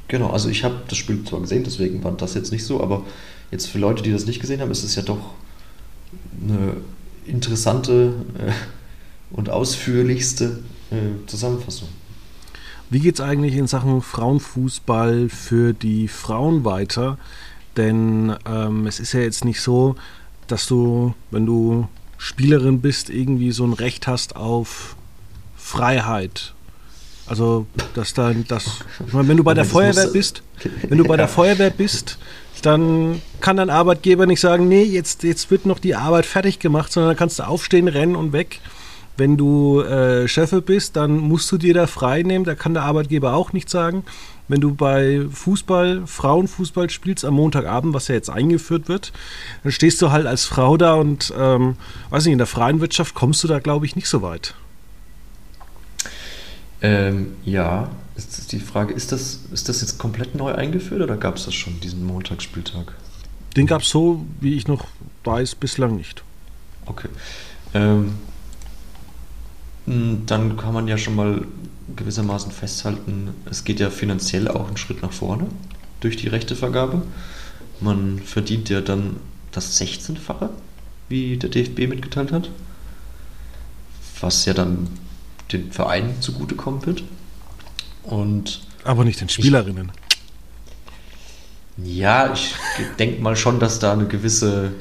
[0.07, 3.03] Genau, also ich habe das Spiel zwar gesehen, deswegen war das jetzt nicht so, aber
[3.51, 5.33] jetzt für Leute, die das nicht gesehen haben, ist es ja doch
[6.43, 6.77] eine
[7.27, 8.53] interessante äh,
[9.31, 10.61] und ausführlichste
[10.91, 11.89] äh, Zusammenfassung.
[12.91, 17.19] Wie geht es eigentlich in Sachen Frauenfußball für die Frauen weiter?
[17.77, 19.97] Denn ähm, es ist ja jetzt nicht so,
[20.47, 24.97] dass du, wenn du Spielerin bist, irgendwie so ein Recht hast auf
[25.57, 26.54] Freiheit.
[27.27, 28.81] Also, dass dann das.
[29.07, 30.43] Ich meine, wenn du bei der Feuerwehr bist,
[30.89, 32.19] wenn du bei der Feuerwehr bist,
[32.63, 36.93] dann kann dein Arbeitgeber nicht sagen, nee, jetzt, jetzt wird noch die Arbeit fertig gemacht,
[36.93, 38.61] sondern dann kannst du aufstehen, rennen und weg.
[39.17, 42.83] Wenn du äh, Cheffe bist, dann musst du dir da frei nehmen, da kann der
[42.83, 44.05] Arbeitgeber auch nichts sagen.
[44.49, 49.13] Wenn du bei Fußball, Frauenfußball spielst am Montagabend, was ja jetzt eingeführt wird,
[49.63, 51.77] dann stehst du halt als Frau da und, ähm,
[52.11, 54.55] weiß nicht, in der freien Wirtschaft kommst du da, glaube ich, nicht so weit.
[56.85, 61.37] Ähm, ja, ist die Frage, ist das, ist das jetzt komplett neu eingeführt oder gab
[61.37, 62.93] es das schon, diesen Montagsspieltag?
[63.57, 64.87] Den gab es so, wie ich noch
[65.25, 66.23] weiß, bislang nicht.
[66.85, 67.09] Okay.
[67.73, 68.17] Ähm,
[69.87, 71.47] dann kann man ja schon mal
[71.97, 75.47] gewissermaßen festhalten, es geht ja finanziell auch einen Schritt nach vorne
[76.01, 77.01] durch die Rechtevergabe.
[77.81, 79.17] Man verdient ja dann
[79.53, 80.51] das 16-fache,
[81.09, 82.51] wie der DFB mitgeteilt hat,
[84.21, 84.89] was ja dann
[85.53, 87.03] den Vereinen zugutekommen wird.
[88.03, 89.91] Und Aber nicht den Spielerinnen.
[91.83, 92.55] Ich, ja, ich
[92.99, 94.73] denke mal schon, dass da eine gewisse,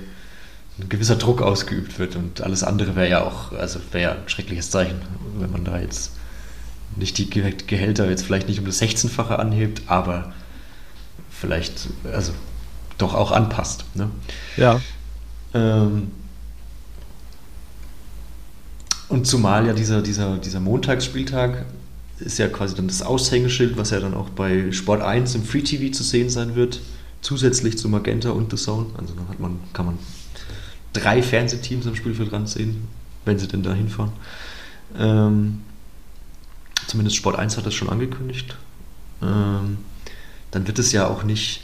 [0.80, 4.28] ein gewisser Druck ausgeübt wird und alles andere wäre ja auch, also wäre ja ein
[4.30, 5.02] schreckliches Zeichen,
[5.38, 6.12] wenn man da jetzt
[6.96, 10.34] nicht die Gehälter jetzt vielleicht nicht um das 16-fache anhebt, aber
[11.32, 12.34] vielleicht, also
[12.98, 13.86] doch auch anpasst.
[13.96, 14.10] Ne?
[14.58, 14.80] Ja.
[15.54, 16.12] Ähm,
[19.10, 21.66] und zumal ja dieser, dieser, dieser Montagsspieltag
[22.20, 25.62] ist ja quasi dann das Aushängeschild, was ja dann auch bei Sport 1 im Free
[25.62, 26.80] TV zu sehen sein wird,
[27.22, 28.88] zusätzlich zu Magenta und The Zone.
[28.98, 30.00] Also dann hat man, kann man
[30.94, 32.88] drei Fernsehteams am Spielfeld sehen,
[33.26, 34.12] wenn sie denn da hinfahren.
[34.98, 35.62] Ähm,
[36.88, 38.56] zumindest Sport 1 hat das schon angekündigt.
[39.22, 39.78] Ähm,
[40.52, 41.62] dann wird es ja auch nicht,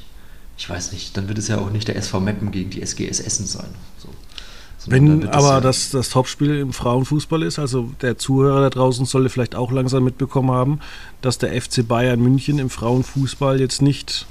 [0.58, 3.20] ich weiß nicht, dann wird es ja auch nicht der SV Meppen gegen die SGS
[3.20, 3.70] Essen sein.
[3.98, 4.10] So.
[4.88, 9.30] Wenn aber ja das, das Topspiel im Frauenfußball ist, also der Zuhörer da draußen sollte
[9.30, 10.80] vielleicht auch langsam mitbekommen haben,
[11.22, 14.26] dass der FC Bayern München im Frauenfußball jetzt nicht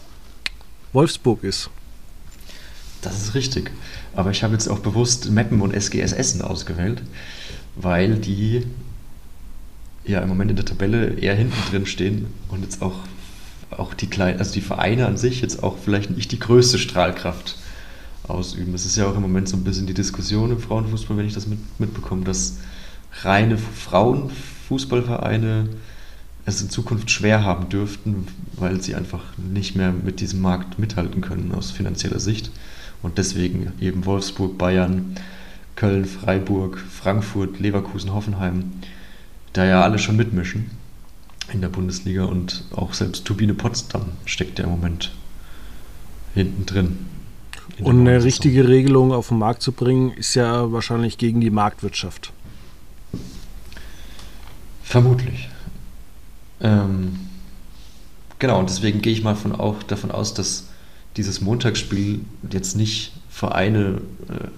[0.93, 1.71] Wolfsburg ist.
[3.03, 3.71] Das ist richtig.
[4.15, 7.03] Aber ich habe jetzt auch bewusst Meppen und SGS Essen ausgewählt,
[7.77, 8.67] weil die
[10.05, 13.01] ja im Moment in der Tabelle eher hinten drin stehen und jetzt auch,
[13.71, 17.58] auch die kleinen, also die Vereine an sich jetzt auch vielleicht nicht die größte Strahlkraft
[18.29, 18.75] ausüben.
[18.75, 21.35] Es ist ja auch im Moment so ein bisschen die Diskussion im Frauenfußball, wenn ich
[21.35, 22.59] das mit, mitbekomme, dass
[23.23, 25.69] reine Frauenfußballvereine
[26.45, 31.21] es in Zukunft schwer haben dürften, weil sie einfach nicht mehr mit diesem Markt mithalten
[31.21, 32.51] können aus finanzieller Sicht.
[33.03, 35.17] Und deswegen eben Wolfsburg, Bayern,
[35.77, 38.73] Köln, Freiburg, Frankfurt, Leverkusen, Hoffenheim,
[39.53, 40.71] da ja alle schon mitmischen
[41.53, 45.13] in der Bundesliga und auch selbst Turbine Potsdam steckt ja im Moment
[46.35, 46.99] hinten drin.
[47.81, 52.33] Und eine richtige Regelung auf den Markt zu bringen, ist ja wahrscheinlich gegen die Marktwirtschaft.
[54.83, 55.49] Vermutlich.
[56.61, 57.21] Ähm,
[58.39, 60.69] genau, und deswegen gehe ich mal von auch davon aus, dass
[61.17, 64.49] dieses Montagsspiel jetzt nicht Vereine äh,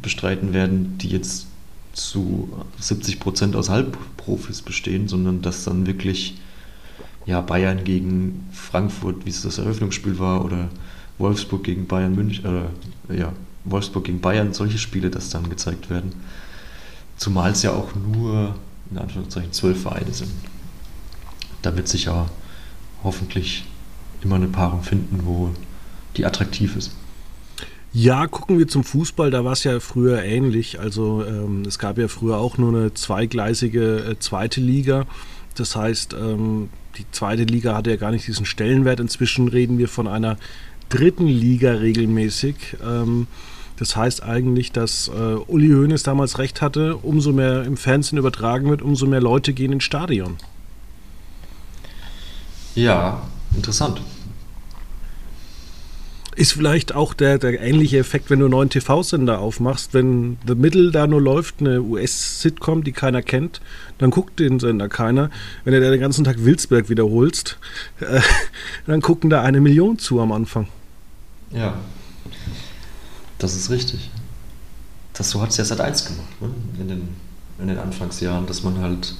[0.00, 1.46] bestreiten werden, die jetzt
[1.92, 6.38] zu 70 Prozent aus Halbprofis bestehen, sondern dass dann wirklich
[7.26, 10.68] ja, Bayern gegen Frankfurt, wie es das Eröffnungsspiel war, oder
[11.22, 12.68] Wolfsburg gegen Bayern München,
[13.08, 13.32] äh, ja,
[13.64, 16.12] Wolfsburg gegen Bayern, solche Spiele, das dann gezeigt werden.
[17.16, 18.54] Zumal es ja auch nur,
[18.90, 20.30] in Anführungszeichen, zwölf Vereine sind.
[21.62, 22.26] Da wird sich ja
[23.04, 23.64] hoffentlich
[24.22, 25.50] immer eine Paarung finden, wo
[26.16, 26.92] die attraktiv ist.
[27.94, 30.80] Ja, gucken wir zum Fußball, da war es ja früher ähnlich.
[30.80, 35.06] Also ähm, es gab ja früher auch nur eine zweigleisige äh, zweite Liga.
[35.54, 38.98] Das heißt, ähm, die zweite Liga hatte ja gar nicht diesen Stellenwert.
[38.98, 40.38] Inzwischen reden wir von einer
[40.92, 42.76] dritten Liga regelmäßig.
[42.84, 43.26] Ähm,
[43.78, 48.68] das heißt eigentlich, dass äh, Uli Hoeneß damals recht hatte, umso mehr im Fernsehen übertragen
[48.68, 50.36] wird, umso mehr Leute gehen ins Stadion.
[52.74, 53.22] Ja,
[53.56, 54.00] interessant.
[56.34, 59.92] Ist vielleicht auch der, der ähnliche Effekt, wenn du einen neuen TV-Sender aufmachst.
[59.92, 63.60] Wenn The Middle da nur läuft, eine US-Sitcom, die keiner kennt,
[63.98, 65.30] dann guckt den Sender keiner.
[65.64, 67.58] Wenn du den ganzen Tag Wilsberg wiederholst,
[68.00, 68.20] äh,
[68.86, 70.68] dann gucken da eine Million zu am Anfang.
[71.52, 71.74] Ja,
[73.38, 74.10] das ist richtig.
[75.12, 76.50] Das so hat es ja seit eins gemacht, ne?
[76.78, 77.08] in, den,
[77.58, 79.14] in den Anfangsjahren, dass man halt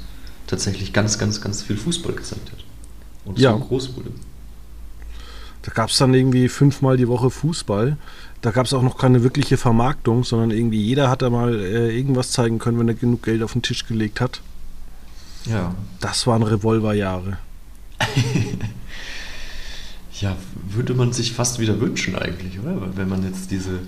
[0.47, 2.65] tatsächlich ganz, ganz, ganz viel Fußball gezeigt hat.
[3.25, 3.53] Und ja.
[3.53, 4.11] so groß wurde.
[5.63, 7.97] Da gab es dann irgendwie fünfmal die Woche Fußball.
[8.41, 11.97] Da gab es auch noch keine wirkliche Vermarktung, sondern irgendwie jeder hat da mal äh,
[11.97, 14.41] irgendwas zeigen können, wenn er genug Geld auf den Tisch gelegt hat.
[15.45, 15.75] Ja.
[16.01, 17.39] Das waren Revolverjahre.
[20.23, 20.37] ja,
[20.71, 22.97] würde man sich fast wieder wünschen eigentlich, oder?
[22.97, 23.81] Wenn man jetzt diese,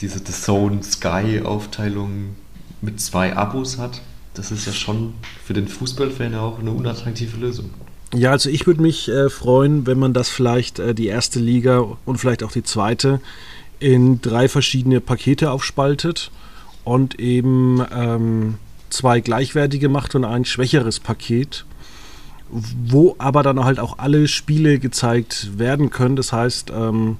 [0.00, 2.36] diese The Zone Sky Aufteilung
[2.80, 4.00] mit zwei Abos hat.
[4.34, 5.14] Das ist ja schon
[5.44, 7.70] für den Fußballfan auch eine unattraktive Lösung.
[8.14, 11.84] Ja, also ich würde mich äh, freuen, wenn man das vielleicht äh, die erste Liga
[12.04, 13.20] und vielleicht auch die zweite
[13.78, 16.30] in drei verschiedene Pakete aufspaltet
[16.84, 18.54] und eben ähm,
[18.90, 21.64] zwei gleichwertige macht und ein schwächeres Paket,
[22.52, 26.16] wo aber dann halt auch alle Spiele gezeigt werden können.
[26.16, 27.16] Das heißt, ähm,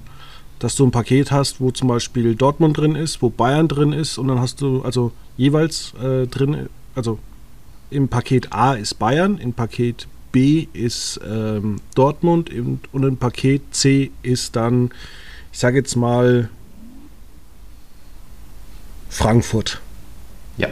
[0.59, 4.17] dass du ein Paket hast, wo zum Beispiel Dortmund drin ist, wo Bayern drin ist
[4.17, 7.19] und dann hast du also jeweils äh, drin, also
[7.89, 13.61] im Paket A ist Bayern, im Paket B ist ähm, Dortmund und, und im Paket
[13.71, 14.91] C ist dann,
[15.51, 16.49] ich sage jetzt mal,
[19.09, 19.79] Frankfurt.
[20.57, 20.69] Ja.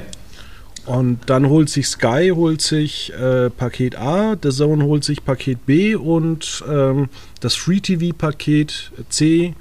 [0.86, 5.66] Und dann holt sich Sky, holt sich äh, Paket A, The Zone holt sich Paket
[5.66, 9.54] B und ähm, das Free TV Paket C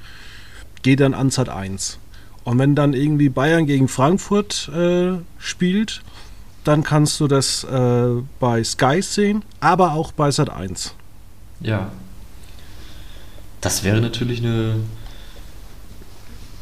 [0.82, 1.98] geht dann an Sat 1.
[2.44, 6.02] Und wenn dann irgendwie Bayern gegen Frankfurt äh, spielt,
[6.64, 10.94] dann kannst du das äh, bei Sky sehen, aber auch bei Sat 1.
[11.60, 11.92] Ja.
[13.60, 14.76] Das wäre natürlich eine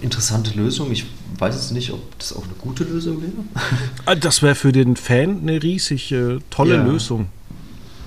[0.01, 0.91] interessante Lösung.
[0.93, 1.07] Ich
[1.39, 3.33] weiß jetzt nicht, ob das auch eine gute Lösung wäre.
[4.07, 6.83] Ah, das wäre für den Fan eine riesig äh, tolle Ja.
[6.85, 7.29] Lösung.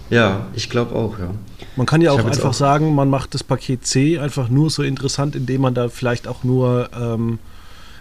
[0.09, 1.31] Ja, ich glaube auch, ja.
[1.77, 4.83] Man kann ja auch einfach auch- sagen, man macht das Paket C einfach nur so
[4.83, 7.39] interessant, indem man da vielleicht auch nur ähm,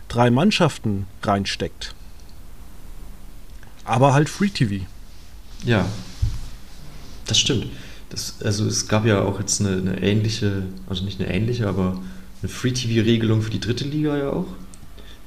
[0.09, 1.95] drei Mannschaften reinsteckt.
[3.85, 4.85] Aber halt Free TV.
[5.65, 5.85] Ja,
[7.27, 7.67] das stimmt.
[8.09, 11.97] Das, also es gab ja auch jetzt eine, eine ähnliche, also nicht eine ähnliche, aber
[12.43, 14.47] eine Free-TV-Regelung für die dritte Liga ja auch,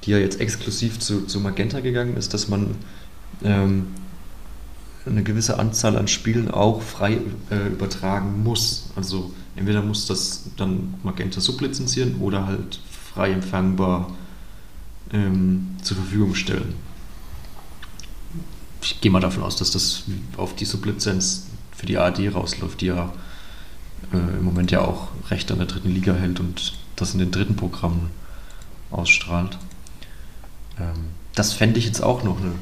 [0.04, 2.76] die ja jetzt exklusiv zu, zu Magenta gegangen ist, dass man
[3.43, 3.88] ähm,
[5.06, 8.89] eine gewisse Anzahl an Spielen auch frei äh, übertragen muss.
[8.95, 12.80] Also entweder muss das dann Magenta sublizenzieren oder halt
[13.13, 14.12] frei empfangbar
[15.12, 16.73] ähm, zur Verfügung stellen.
[18.82, 20.04] Ich gehe mal davon aus, dass das
[20.38, 23.13] auf die Sublizenz für die ARD rausläuft, die ja
[24.12, 26.73] äh, im Moment ja auch Recht an der dritten Liga hält und
[27.04, 28.10] das in den dritten Programmen
[28.89, 29.58] ausstrahlt.
[30.80, 32.54] Ähm, das fände ich jetzt auch noch eine,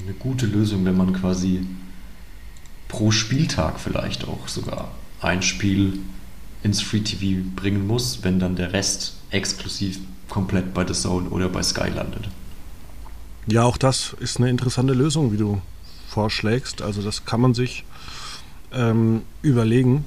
[0.00, 1.66] eine gute Lösung, wenn man quasi
[2.88, 5.98] pro Spieltag vielleicht auch sogar ein Spiel
[6.62, 11.48] ins Free TV bringen muss, wenn dann der Rest exklusiv komplett bei The Zone oder
[11.48, 12.28] bei Sky landet.
[13.46, 15.60] Ja, auch das ist eine interessante Lösung, wie du
[16.08, 16.80] vorschlägst.
[16.80, 17.84] Also das kann man sich
[18.72, 20.04] ähm, überlegen.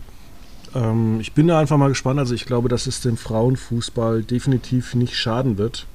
[0.77, 2.19] Ähm, ich bin da einfach mal gespannt.
[2.19, 5.87] Also ich glaube, dass es dem Frauenfußball definitiv nicht schaden wird.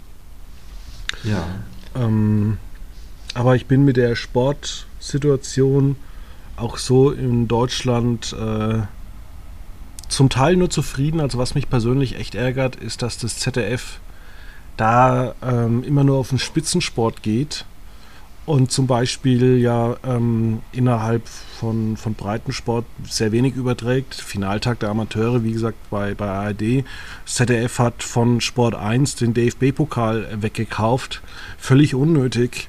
[1.25, 1.45] Ja.
[1.95, 2.59] Ähm,
[3.35, 5.97] aber ich bin mit der Sportsituation
[6.57, 8.83] auch so in Deutschland äh,
[10.09, 11.21] zum Teil nur zufrieden.
[11.21, 14.01] Also was mich persönlich echt ärgert, ist, dass das ZDF
[14.77, 17.67] da ähm, immer nur auf den Spitzensport geht
[18.45, 24.15] und zum Beispiel ja ähm, innerhalb von, von Breitensport sehr wenig überträgt.
[24.15, 26.85] Finaltag der Amateure, wie gesagt, bei, bei ARD.
[27.25, 31.23] ZDF hat von Sport 1 den DFB-Pokal weggekauft.
[31.57, 32.69] Völlig unnötig.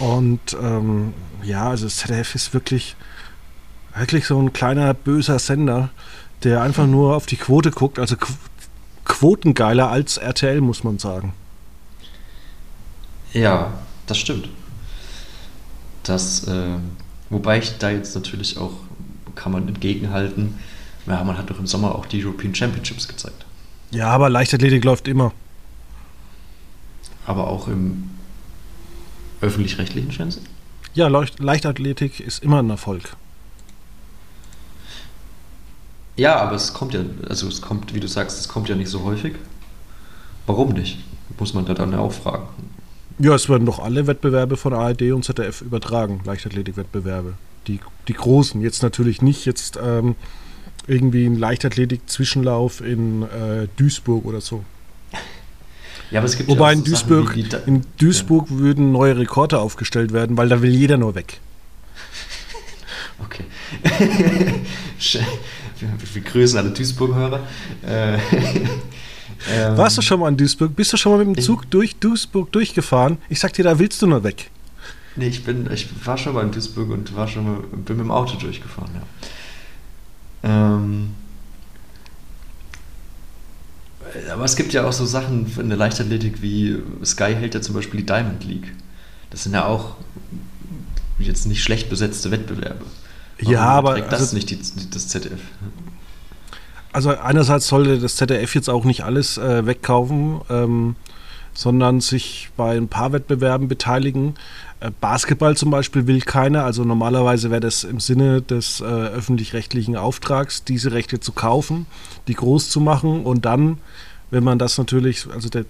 [0.00, 1.14] Und ähm,
[1.44, 2.96] ja, also ZDF ist wirklich,
[3.94, 5.90] wirklich so ein kleiner böser Sender,
[6.42, 7.98] der einfach nur auf die Quote guckt.
[7.98, 8.32] Also qu
[9.04, 11.32] quotengeiler als RTL, muss man sagen.
[13.32, 13.72] Ja,
[14.08, 14.48] das stimmt.
[16.06, 16.76] Das, äh,
[17.30, 18.72] wobei ich da jetzt natürlich auch,
[19.34, 20.54] kann man entgegenhalten,
[21.06, 23.44] ja, man hat doch im Sommer auch die European Championships gezeigt.
[23.90, 25.32] Ja, aber Leichtathletik läuft immer.
[27.26, 28.10] Aber auch im
[29.40, 30.46] öffentlich-rechtlichen Fernsehen?
[30.94, 33.16] Ja, Leucht Leichtathletik ist immer ein Erfolg.
[36.16, 38.88] Ja, aber es kommt ja, also es kommt, wie du sagst, es kommt ja nicht
[38.88, 39.34] so häufig.
[40.46, 40.98] Warum nicht?
[41.38, 42.48] Muss man da dann auch fragen.
[43.18, 47.34] Ja, es werden doch alle Wettbewerbe von ARD und ZDF übertragen, Leichtathletik-Wettbewerbe.
[47.66, 50.16] Die, die großen, jetzt natürlich nicht jetzt ähm,
[50.86, 54.64] irgendwie ein Leichtathletik-Zwischenlauf in äh, Duisburg oder so.
[56.10, 58.92] Ja, aber es gibt Wobei ja in auch so Duisburg, Sachen Da- in Duisburg würden
[58.92, 61.40] neue Rekorde aufgestellt werden, weil da will jeder nur weg.
[63.18, 63.44] Okay.
[66.12, 67.40] Wir grüßen alle Duisburg-Hörer.
[67.86, 68.18] Äh,
[69.50, 70.74] ähm, Warst du schon mal in Duisburg?
[70.74, 73.18] Bist du schon mal mit dem Zug durch Duisburg durchgefahren?
[73.28, 74.50] Ich sag dir, da willst du nur weg.
[75.16, 78.06] Nee, ich bin, ich war schon mal in Duisburg und war schon mal, bin mit
[78.06, 79.02] dem Auto durchgefahren, ja.
[80.78, 81.10] Ähm,
[84.32, 87.74] aber es gibt ja auch so Sachen in der Leichtathletik wie Sky hält ja zum
[87.74, 88.72] Beispiel die Diamond League.
[89.30, 89.96] Das sind ja auch
[91.18, 92.84] jetzt nicht schlecht besetzte Wettbewerbe.
[93.40, 94.58] Ja, aber trägt das also- nicht die,
[94.90, 95.40] das ZDF.
[96.96, 100.40] Also einerseits sollte das ZDF jetzt auch nicht alles äh, wegkaufen.
[100.48, 100.96] Ähm,
[101.52, 104.34] sondern sich bei ein paar Wettbewerben beteiligen.
[104.80, 109.96] Äh, Basketball zum Beispiel will keiner, also normalerweise wäre das im Sinne des äh, öffentlich-rechtlichen
[109.96, 111.86] Auftrags, diese Rechte zu kaufen,
[112.28, 113.78] die groß zu machen und dann,
[114.30, 115.64] wenn man das natürlich, also der,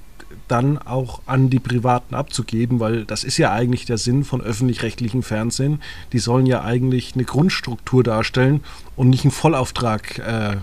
[0.48, 5.22] dann auch an die Privaten abzugeben, weil das ist ja eigentlich der Sinn von öffentlich-rechtlichen
[5.22, 5.80] Fernsehen.
[6.12, 8.60] Die sollen ja eigentlich eine Grundstruktur darstellen
[8.96, 10.56] und nicht ein Vollauftrag äh,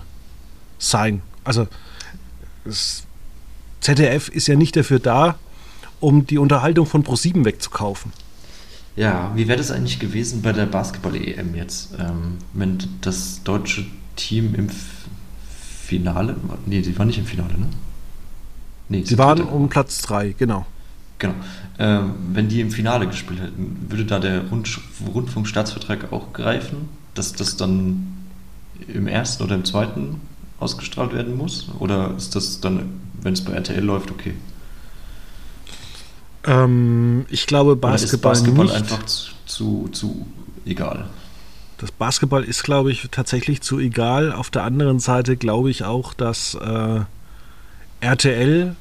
[0.90, 1.22] sein.
[1.44, 1.66] Also
[2.64, 3.04] das
[3.80, 5.36] ZDF ist ja nicht dafür da,
[6.00, 8.12] um die Unterhaltung von ProSieben wegzukaufen.
[8.96, 14.54] Ja, wie wäre das eigentlich gewesen bei der Basketball-EM jetzt, ähm, wenn das deutsche Team
[14.54, 14.70] im
[15.84, 17.66] Finale, nee, die waren nicht im Finale, ne?
[18.88, 20.66] Nee, sie waren um Platz 3, genau.
[21.18, 21.34] Genau.
[21.78, 24.78] Ähm, wenn die im Finale gespielt hätten, würde da der Rund
[25.12, 28.14] Rundfunkstaatsvertrag auch greifen, dass das dann
[28.88, 30.20] im ersten oder im zweiten
[30.64, 31.68] ausgestrahlt werden muss?
[31.78, 34.34] Oder ist das dann, wenn es bei RTL läuft, okay?
[36.46, 38.76] Ähm, ich glaube, Basketball, Oder ist Basketball nicht.
[38.76, 40.26] einfach zu, zu, zu
[40.66, 41.06] egal.
[41.78, 44.32] Das Basketball ist, glaube ich, tatsächlich zu egal.
[44.32, 47.00] Auf der anderen Seite glaube ich auch, dass äh,
[48.00, 48.76] RTL,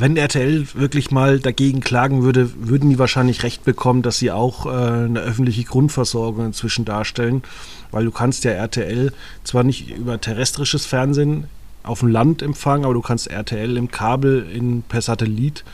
[0.00, 4.64] wenn RTL wirklich mal dagegen klagen würde, würden die wahrscheinlich recht bekommen, dass sie auch
[4.64, 7.42] äh, eine öffentliche Grundversorgung inzwischen darstellen.
[7.90, 9.12] Weil du kannst ja RTL
[9.44, 11.48] zwar nicht über terrestrisches Fernsehen
[11.82, 15.64] auf dem Land empfangen, aber du kannst RTL im Kabel in, per Satellit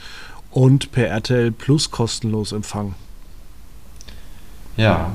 [0.51, 2.97] und per RTL Plus kostenlos empfangen.
[4.77, 5.15] Ja.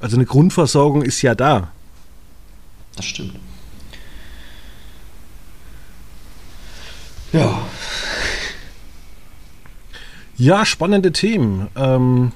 [0.00, 1.70] Also eine Grundversorgung ist ja da.
[2.94, 3.36] Das stimmt.
[7.32, 7.62] Ja.
[10.36, 11.68] Ja, spannende Themen.
[11.76, 12.32] Ähm,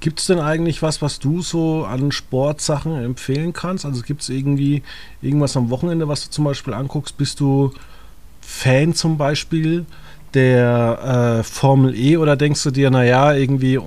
[0.00, 3.84] gibt es denn eigentlich was, was du so an Sportsachen empfehlen kannst?
[3.84, 4.82] Also gibt es irgendwie
[5.22, 7.16] irgendwas am Wochenende, was du zum Beispiel anguckst?
[7.16, 7.72] Bist du
[8.40, 9.86] Fan zum Beispiel
[10.34, 13.78] der äh, Formel E oder denkst du dir, naja, irgendwie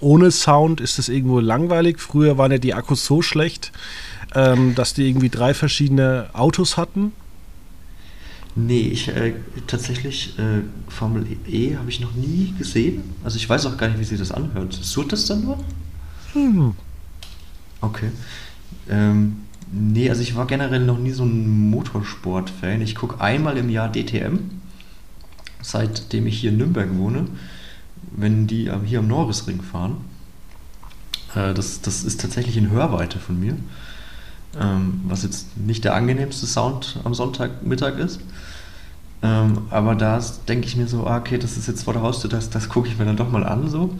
[0.00, 1.98] ohne Sound ist es irgendwo langweilig?
[1.98, 3.72] Früher waren ja die Akkus so schlecht,
[4.34, 7.12] ähm, dass die irgendwie drei verschiedene Autos hatten.
[8.56, 9.34] Nee, ich äh,
[9.66, 13.02] tatsächlich äh, Formel E habe ich noch nie gesehen.
[13.24, 14.72] Also ich weiß auch gar nicht, wie sich das anhört.
[14.72, 15.58] Surrt das dann nur?
[16.34, 16.74] Hm.
[17.80, 18.10] Okay.
[18.88, 19.38] Ähm,
[19.72, 22.80] nee, also ich war generell noch nie so ein Motorsport-Fan.
[22.80, 24.38] Ich gucke einmal im Jahr DTM
[25.64, 27.26] seitdem ich hier in Nürnberg wohne,
[28.12, 29.96] wenn die hier am Norrisring fahren.
[31.34, 33.56] Äh, das, das ist tatsächlich in Hörweite von mir,
[34.60, 38.20] ähm, was jetzt nicht der angenehmste Sound am Sonntagmittag ist.
[39.22, 42.28] Ähm, aber da denke ich mir so, ah, okay, das ist jetzt vor der Haustür,
[42.28, 43.94] das, das gucke ich mir dann doch mal an so.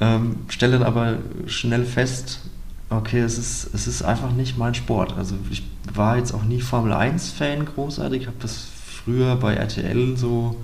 [0.00, 2.40] Ähm, stelle dann aber schnell fest,
[2.88, 5.16] okay, es ist, es ist einfach nicht mein Sport.
[5.16, 10.56] Also ich war jetzt auch nie Formel 1-Fan großartig, habe das früher bei RTL so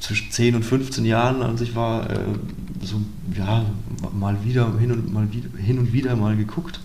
[0.00, 2.16] zwischen 10 und 15 Jahren, als ich war, äh,
[2.82, 3.00] so
[3.34, 3.64] ja,
[4.12, 6.80] mal wieder hin und mal wieder, hin und wieder mal geguckt.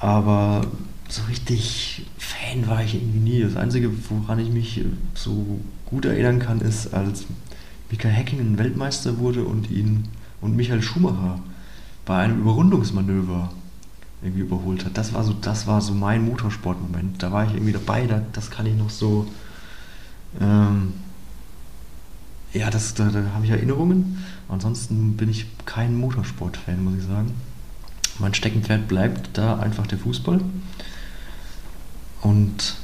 [0.00, 0.62] Aber
[1.08, 3.42] so richtig Fan war ich irgendwie nie.
[3.42, 4.84] Das Einzige, woran ich mich
[5.14, 7.26] so gut erinnern kann, ist, als
[7.90, 10.08] Mika Häkkinen Weltmeister wurde und ihn
[10.40, 11.40] und Michael Schumacher
[12.06, 13.50] bei einem Überrundungsmanöver
[14.22, 14.96] irgendwie überholt hat.
[14.96, 17.22] Das war so, das war so mein Motorsportmoment.
[17.22, 19.26] Da war ich irgendwie dabei, da, das kann ich noch so.
[20.40, 20.94] Ähm,
[22.52, 24.24] ja, das, da, da habe ich Erinnerungen.
[24.48, 27.34] Ansonsten bin ich kein Motorsport-Fan, muss ich sagen.
[28.20, 30.40] Mein Steckenpferd bleibt da einfach der Fußball.
[32.20, 32.76] Und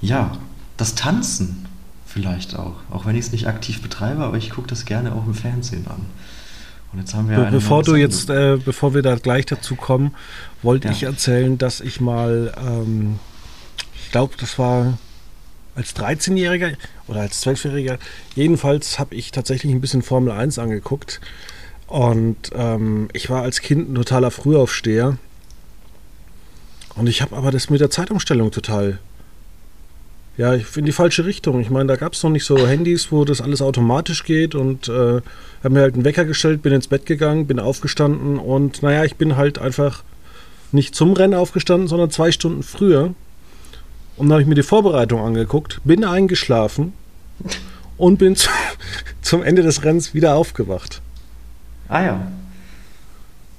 [0.00, 0.32] ja,
[0.76, 1.66] das Tanzen
[2.06, 2.74] vielleicht auch.
[2.90, 5.86] Auch wenn ich es nicht aktiv betreibe, aber ich gucke das gerne auch im Fernsehen
[5.86, 6.06] an.
[6.92, 10.14] Und jetzt haben wir Be bevor du jetzt, äh, bevor wir da gleich dazu kommen,
[10.62, 10.94] wollte ja.
[10.94, 13.18] ich erzählen, dass ich mal, ähm,
[13.94, 14.98] ich glaube, das war
[15.74, 17.98] als 13-Jähriger oder als 12-Jähriger,
[18.34, 21.20] jedenfalls habe ich tatsächlich ein bisschen Formel 1 angeguckt.
[21.92, 25.18] Und ähm, ich war als Kind ein totaler Frühaufsteher.
[26.94, 28.98] Und ich habe aber das mit der Zeitumstellung total
[30.38, 31.60] ja, ich in die falsche Richtung.
[31.60, 34.88] Ich meine, da gab es noch nicht so Handys, wo das alles automatisch geht und
[34.88, 35.20] äh,
[35.62, 39.16] habe mir halt einen Wecker gestellt, bin ins Bett gegangen, bin aufgestanden und naja, ich
[39.16, 40.02] bin halt einfach
[40.72, 43.14] nicht zum Rennen aufgestanden, sondern zwei Stunden früher.
[44.16, 46.94] Und dann habe ich mir die Vorbereitung angeguckt, bin eingeschlafen
[47.98, 48.48] und bin zu,
[49.20, 51.02] zum Ende des Rennens wieder aufgewacht.
[51.92, 52.26] Ah ja.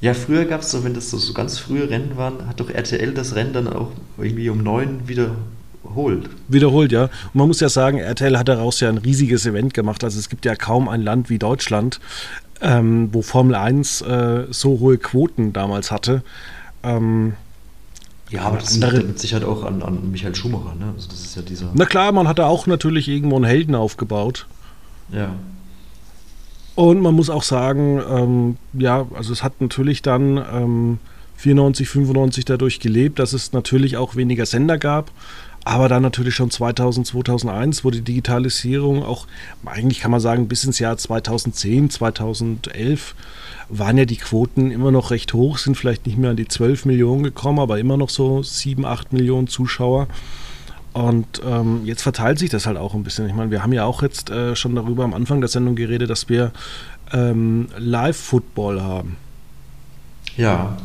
[0.01, 2.69] Ja, früher gab es so, wenn das so, so ganz frühe Rennen waren, hat doch
[2.69, 5.31] RTL das Rennen dann auch irgendwie um neun wieder
[5.83, 6.29] wiederholt.
[6.47, 7.03] Wiederholt, ja.
[7.03, 10.03] Und man muss ja sagen, RTL hat daraus ja ein riesiges Event gemacht.
[10.03, 11.99] Also es gibt ja kaum ein Land wie Deutschland,
[12.61, 16.23] ähm, wo Formel 1 äh, so hohe Quoten damals hatte.
[16.83, 17.33] Ähm,
[18.29, 20.93] Ja, aber das andere, liegt mit Sicherheit auch an, an Michael Schumacher, ne?
[20.95, 21.69] Also das ist ja dieser.
[21.73, 24.47] Na klar, man hat da auch natürlich irgendwo einen Helden aufgebaut.
[25.11, 25.29] Ja.
[26.75, 30.99] Und man muss auch sagen, ähm, ja, also es hat natürlich dann ähm,
[31.37, 35.11] 94, 95 dadurch gelebt, dass es natürlich auch weniger Sender gab.
[35.65, 39.27] Aber dann natürlich schon 2000, 2001, wo die Digitalisierung auch,
[39.65, 43.15] eigentlich kann man sagen, bis ins Jahr 2010, 2011
[43.69, 46.85] waren ja die Quoten immer noch recht hoch, sind vielleicht nicht mehr an die 12
[46.85, 50.07] Millionen gekommen, aber immer noch so 7, 8 Millionen Zuschauer.
[50.93, 53.27] Und ähm, jetzt verteilt sich das halt auch ein bisschen.
[53.27, 56.09] Ich meine, wir haben ja auch jetzt äh, schon darüber am Anfang der Sendung geredet,
[56.09, 56.51] dass wir
[57.11, 59.17] ähm, Live-Football haben.
[60.37, 60.77] Ja.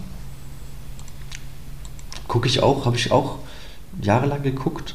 [2.27, 3.39] Gucke ich auch, habe ich auch
[4.03, 4.95] jahrelang geguckt,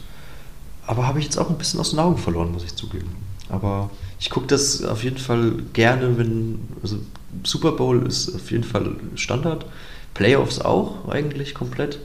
[0.85, 3.09] aber habe ich jetzt auch ein bisschen aus den Augen verloren, muss ich zugeben.
[3.49, 3.89] Aber
[4.19, 6.97] ich gucke das auf jeden Fall gerne, wenn, also
[7.43, 9.65] Super Bowl ist auf jeden Fall Standard,
[10.13, 11.99] Playoffs auch eigentlich komplett.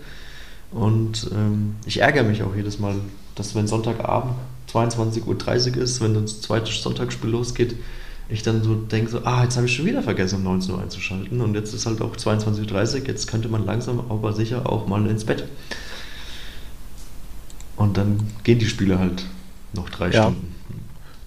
[0.70, 2.96] Und ähm, ich ärgere mich auch jedes Mal,
[3.34, 4.34] dass wenn Sonntagabend
[4.70, 7.74] 22.30 Uhr ist, wenn das zweite Sonntagsspiel losgeht,
[8.28, 10.82] ich dann so denke, so, ah, jetzt habe ich schon wieder vergessen, um 19 Uhr
[10.82, 11.40] einzuschalten.
[11.40, 15.06] Und jetzt ist halt auch 22.30 Uhr, jetzt könnte man langsam, aber sicher auch mal
[15.06, 15.44] ins Bett.
[17.76, 19.24] Und dann gehen die Spiele halt
[19.72, 20.24] noch drei ja.
[20.24, 20.54] Stunden.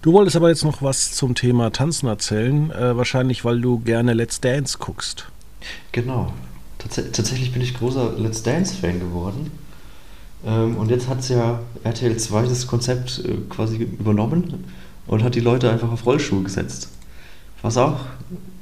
[0.02, 4.14] Du wolltest aber jetzt noch was zum Thema Tanzen erzählen, äh, wahrscheinlich weil du gerne
[4.14, 5.26] Let's Dance guckst.
[5.92, 6.32] Genau.
[6.82, 9.50] Tats tatsächlich bin ich großer Let's Dance-Fan geworden.
[10.44, 14.64] Ähm, und jetzt hat es ja RTL 2 das Konzept äh, quasi übernommen
[15.06, 16.88] und hat die Leute einfach auf Rollschuhe gesetzt.
[17.62, 18.00] Was auch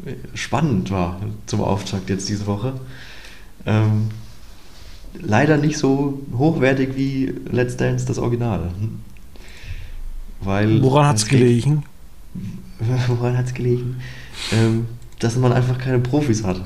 [0.04, 2.74] äh, spannend war zum Auftakt jetzt diese Woche.
[3.66, 4.08] Ähm,
[5.18, 8.70] leider nicht so hochwertig wie Let's Dance das Original.
[10.40, 11.84] Weil, woran hat es gelegen?
[13.08, 13.96] woran hat es gelegen?
[14.52, 14.86] Ähm,
[15.18, 16.60] dass man einfach keine Profis hat.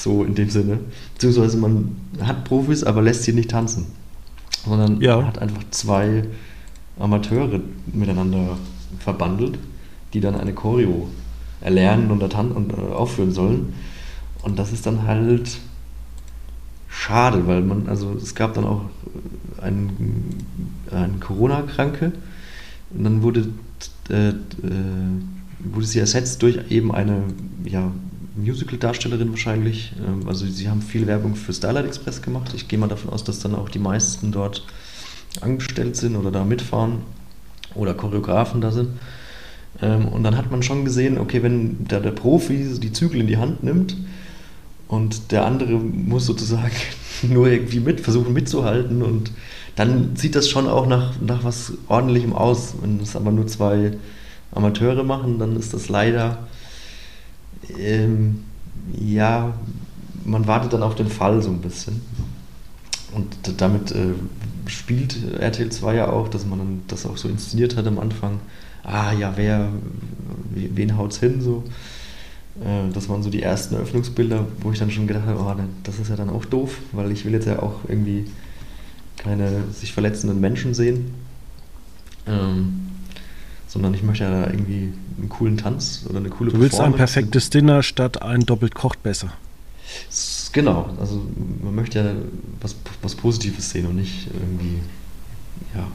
[0.00, 0.78] So in dem Sinne.
[1.14, 3.86] Beziehungsweise man hat Profis, aber lässt sie nicht tanzen.
[4.64, 5.16] Sondern ja.
[5.16, 6.24] man hat einfach zwei
[6.98, 7.60] Amateure
[7.92, 8.56] miteinander
[8.98, 9.58] verbandelt,
[10.14, 11.08] die dann eine Choreo
[11.60, 13.74] erlernen und, und äh, aufführen sollen.
[14.42, 15.58] Und das ist dann halt
[16.88, 18.82] schade, weil man, also es gab dann auch
[19.60, 20.44] einen,
[20.90, 22.12] einen Corona-Kranke
[22.94, 23.48] und dann wurde,
[24.08, 24.34] äh, äh,
[25.58, 27.24] wurde sie ersetzt durch eben eine
[27.64, 27.92] ja,
[28.36, 29.92] Musical-Darstellerin wahrscheinlich.
[30.06, 32.52] Ähm, also sie haben viel Werbung für Starlight Express gemacht.
[32.54, 34.64] Ich gehe mal davon aus, dass dann auch die meisten dort
[35.40, 36.98] angestellt sind oder da mitfahren
[37.74, 38.90] oder Choreografen da sind.
[39.80, 43.26] Ähm, und dann hat man schon gesehen, okay, wenn der, der Profi die Zügel in
[43.26, 43.96] die Hand nimmt,
[44.90, 46.74] und der andere muss sozusagen
[47.22, 49.30] nur irgendwie mit, versuchen mitzuhalten und
[49.76, 52.74] dann sieht das schon auch nach, nach was ordentlichem aus.
[52.82, 53.92] Wenn es aber nur zwei
[54.50, 56.48] Amateure machen, dann ist das leider,
[57.78, 58.44] ähm,
[58.98, 59.54] ja,
[60.24, 62.00] man wartet dann auf den Fall so ein bisschen.
[63.12, 64.14] Und damit äh,
[64.66, 68.40] spielt RTL 2 ja auch, dass man dann das auch so inszeniert hat am Anfang.
[68.82, 69.68] Ah ja, wer,
[70.54, 71.64] wen haut's hin so.
[72.60, 75.98] Äh, das waren so die ersten Eröffnungsbilder, wo ich dann schon gedacht habe, oh, das
[75.98, 78.26] ist ja dann auch doof, weil ich will jetzt ja auch irgendwie
[79.16, 81.12] keine sich verletzenden Menschen sehen,
[82.26, 82.89] ähm,
[83.70, 87.50] sondern ich möchte ja irgendwie einen coolen Tanz oder eine coole Du willst ein perfektes
[87.50, 89.32] Dinner statt ein doppelt kocht besser.
[90.52, 91.24] Genau, also
[91.62, 92.12] man möchte ja
[92.60, 94.80] was, was Positives sehen und nicht irgendwie,
[95.74, 95.86] ja,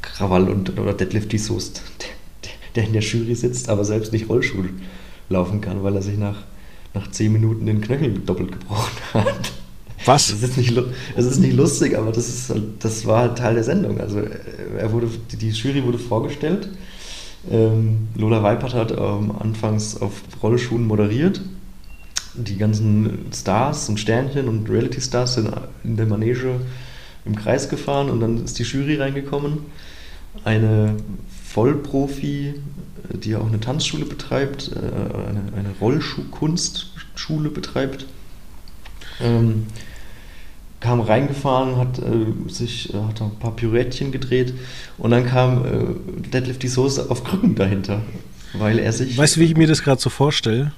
[0.00, 4.30] Krawall und, oder Deadlift die Soest, der, der in der Jury sitzt, aber selbst nicht
[4.30, 4.70] Rollstuhl
[5.28, 6.44] laufen kann, weil er sich nach,
[6.94, 9.52] nach zehn Minuten den Knöchel doppelt gebrochen hat.
[10.04, 10.28] Was?
[10.28, 10.76] Das ist nicht,
[11.16, 14.00] ist nicht lustig, aber das, ist, das war halt Teil der Sendung.
[14.00, 14.22] Also
[14.78, 16.68] er wurde, die Jury wurde vorgestellt.
[17.50, 21.40] Ähm, Lola Weipert hat ähm, anfangs auf Rollschuhen moderiert.
[22.34, 25.50] Die ganzen Stars und Sternchen und Reality-Stars sind
[25.84, 26.60] in der Manege
[27.24, 29.60] im Kreis gefahren und dann ist die Jury reingekommen.
[30.44, 30.96] Eine
[31.44, 32.54] Vollprofi
[33.12, 38.06] die auch eine Tanzschule betreibt, äh, eine, eine Rollkunstschule betreibt.
[39.20, 39.66] Ähm,
[40.84, 44.52] kam reingefahren, hat äh, sich äh, hat ein paar Pirouettchen gedreht
[44.98, 48.02] und dann kam äh, Deadlift die Soße auf Krücken dahinter,
[48.52, 49.16] weil er sich.
[49.16, 50.72] Weißt du, wie ich mir das gerade so vorstelle?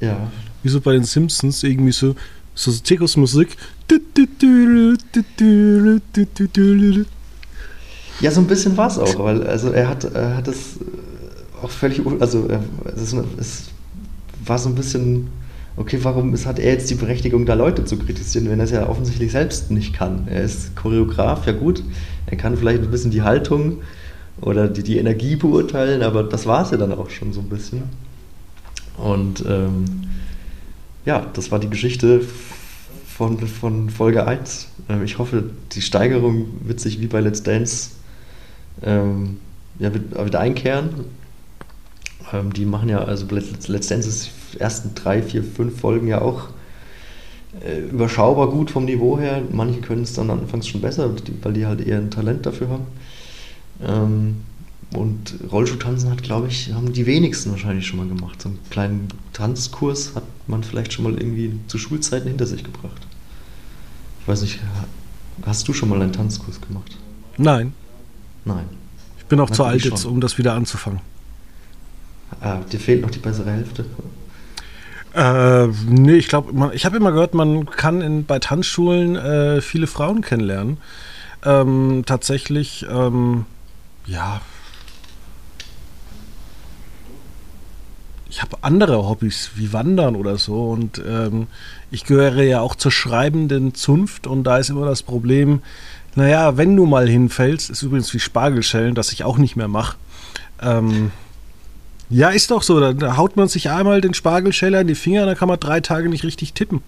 [0.00, 0.30] Ja.
[0.62, 2.14] Wie so bei den Simpsons irgendwie so
[2.54, 3.56] so Zirkusmusik.
[8.20, 10.78] Ja, so ein bisschen war es auch, weil also er hat, er hat es
[11.62, 12.48] auch völlig, also
[12.96, 13.64] es
[14.44, 15.28] war so ein bisschen,
[15.76, 18.70] okay, warum ist, hat er jetzt die Berechtigung, da Leute zu kritisieren, wenn er es
[18.70, 20.26] ja offensichtlich selbst nicht kann?
[20.28, 21.82] Er ist Choreograf, ja gut,
[22.26, 23.82] er kann vielleicht ein bisschen die Haltung
[24.40, 27.48] oder die, die Energie beurteilen, aber das war es ja dann auch schon so ein
[27.48, 27.82] bisschen.
[28.96, 29.84] Und ähm,
[31.04, 32.20] ja, das war die Geschichte
[33.06, 34.68] von, von Folge 1.
[34.88, 37.90] Ähm, ich hoffe, die Steigerung wird sich wie bei Let's Dance
[38.82, 39.38] ähm,
[39.78, 40.90] ja, wird, wieder einkehren.
[42.32, 46.48] Ähm, die machen ja, also Let's, Dance ist ersten drei, vier, fünf Folgen ja auch
[47.64, 49.42] äh, überschaubar gut vom Niveau her.
[49.50, 51.10] Manche können es dann anfangs schon besser,
[51.42, 52.86] weil die halt eher ein Talent dafür haben.
[53.84, 54.36] Ähm,
[54.94, 58.42] und Rollschuhtanzen hat, glaube ich, haben die wenigsten wahrscheinlich schon mal gemacht.
[58.42, 63.06] So einen kleinen Tanzkurs hat man vielleicht schon mal irgendwie zu Schulzeiten hinter sich gebracht.
[64.20, 64.60] Ich weiß nicht,
[65.44, 66.96] hast du schon mal einen Tanzkurs gemacht?
[67.38, 67.72] Nein.
[68.44, 68.64] Nein.
[69.18, 71.00] Ich bin auch Na, zu alt jetzt, um das wieder anzufangen.
[72.40, 73.86] Ah, dir fehlt noch die bessere Hälfte.
[75.14, 79.86] Äh, nee, ich glaube, ich habe immer gehört, man kann in, bei Tanzschulen äh, viele
[79.86, 80.78] Frauen kennenlernen.
[81.44, 83.44] Ähm, tatsächlich, ähm,
[84.06, 84.40] ja,
[88.32, 91.48] ich habe andere Hobbys wie Wandern oder so und ähm,
[91.90, 95.60] ich gehöre ja auch zur schreibenden Zunft und da ist immer das Problem,
[96.14, 99.96] naja, wenn du mal hinfällst, ist übrigens wie Spargelschellen, das ich auch nicht mehr mache.
[102.12, 105.36] Ja, ist doch so, da haut man sich einmal den Spargelscheller in die Finger, dann
[105.36, 106.82] kann man drei Tage nicht richtig tippen.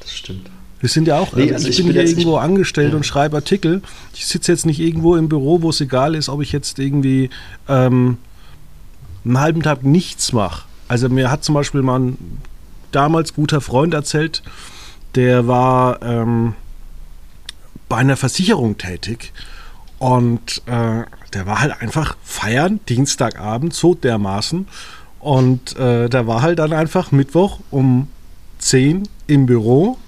[0.00, 0.50] Das stimmt.
[0.80, 2.96] Wir sind ja auch, nee, also, also ich, ich, bin, bin hier irgendwo angestellt ja.
[2.96, 3.80] und schreibe Artikel.
[4.12, 7.30] Ich sitze jetzt nicht irgendwo im Büro, wo es egal ist, ob ich jetzt irgendwie
[7.68, 8.18] ähm,
[9.24, 10.64] einen halben Tag nichts mache.
[10.88, 12.40] Also mir hat zum Beispiel mal ein
[12.90, 14.42] damals guter Freund erzählt,
[15.14, 16.54] der war ähm,
[17.88, 19.32] bei einer Versicherung tätig
[19.98, 21.04] und äh,
[21.34, 24.66] der war halt einfach feiern, Dienstagabend, so dermaßen.
[25.20, 28.08] Und äh, der war halt dann einfach Mittwoch um
[28.58, 29.98] 10 im Büro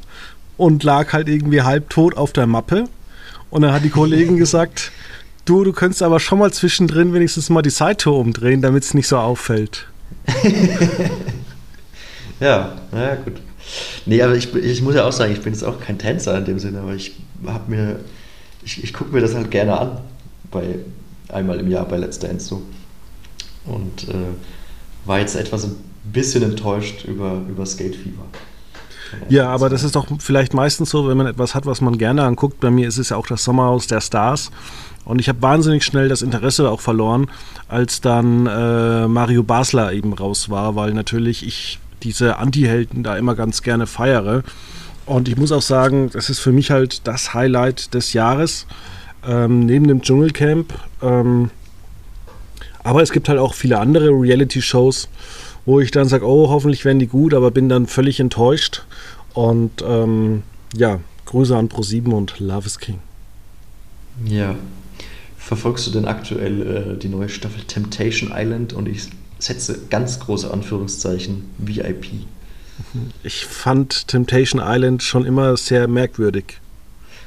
[0.56, 2.84] und lag halt irgendwie halbtot auf der Mappe.
[3.50, 4.92] Und dann hat die Kollegin gesagt,
[5.46, 9.06] Du, du könntest aber schon mal zwischendrin wenigstens mal die Seite umdrehen, damit es nicht
[9.06, 9.86] so auffällt.
[12.40, 13.34] ja, naja, gut.
[14.06, 16.46] Nee, aber ich, ich muss ja auch sagen, ich bin jetzt auch kein Tänzer in
[16.46, 17.14] dem Sinne, aber ich
[17.46, 18.00] habe mir,
[18.64, 19.98] ich, ich gucke mir das halt gerne an,
[20.50, 20.80] bei
[21.28, 22.62] einmal im Jahr bei Let's Dance so.
[23.64, 24.14] Und äh,
[25.04, 28.24] war jetzt etwas ein bisschen enttäuscht über, über Skate Fever.
[29.28, 32.24] Ja, aber das ist doch vielleicht meistens so, wenn man etwas hat, was man gerne
[32.24, 32.60] anguckt.
[32.60, 34.50] Bei mir ist es ja auch das Sommerhaus der Stars.
[35.04, 37.28] Und ich habe wahnsinnig schnell das Interesse auch verloren,
[37.68, 43.36] als dann äh, Mario Basler eben raus war, weil natürlich ich diese Anti-Helden da immer
[43.36, 44.42] ganz gerne feiere.
[45.06, 48.66] Und ich muss auch sagen, das ist für mich halt das Highlight des Jahres,
[49.26, 50.72] ähm, neben dem Dschungelcamp.
[51.02, 51.50] Ähm,
[52.82, 55.08] aber es gibt halt auch viele andere Reality-Shows,
[55.64, 58.84] wo ich dann sage, oh, hoffentlich werden die gut, aber bin dann völlig enttäuscht.
[59.34, 60.42] Und ähm,
[60.76, 63.00] ja, Grüße an Pro7 und Love is King.
[64.24, 64.54] Ja,
[65.36, 69.08] verfolgst du denn aktuell äh, die neue Staffel Temptation Island und ich
[69.38, 72.06] setze ganz große Anführungszeichen VIP.
[73.22, 76.60] Ich fand Temptation Island schon immer sehr merkwürdig.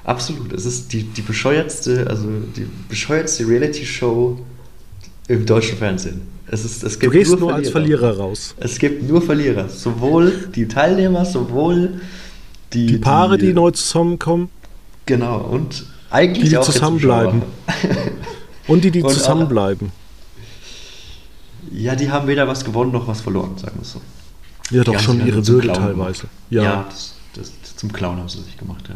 [0.10, 4.40] Absolut, es ist die, die bescheuertste, also die bescheuertste Reality-Show
[5.28, 6.22] im deutschen Fernsehen.
[6.48, 8.56] Es ist, es gibt du gehst nur, nur als Verlierer raus.
[8.60, 9.70] Es gibt nur Verlierer.
[9.70, 12.02] Sowohl die Teilnehmer, sowohl
[12.74, 14.50] die, die Paare, die, die neu zusammenkommen.
[15.06, 17.44] Genau, und eigentlich die, die zusammenbleiben.
[18.68, 19.92] Und die, die und zusammenbleiben.
[21.72, 24.02] Ja, die haben weder was gewonnen noch was verloren, sagen wir es so.
[24.70, 26.28] Ja, doch schon ihre Würde teilweise.
[26.52, 28.96] Ja, ja das, das, zum Clown haben sie sich gemacht, ja.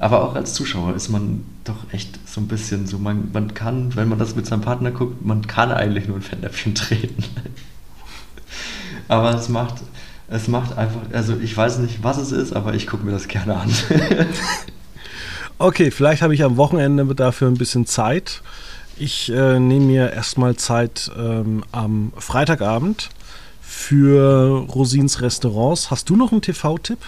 [0.00, 3.94] Aber auch als Zuschauer ist man doch echt so ein bisschen so, man, man kann,
[3.96, 7.22] wenn man das mit seinem Partner guckt, man kann eigentlich nur ein Fettnäpfchen treten.
[9.08, 9.74] aber es macht,
[10.28, 13.28] es macht einfach, also ich weiß nicht, was es ist, aber ich gucke mir das
[13.28, 13.70] gerne an.
[15.62, 18.40] Okay, vielleicht habe ich am Wochenende dafür ein bisschen Zeit.
[18.96, 23.10] Ich äh, nehme mir erstmal Zeit ähm, am Freitagabend
[23.60, 25.90] für Rosins Restaurants.
[25.90, 27.00] Hast du noch einen TV-Tipp?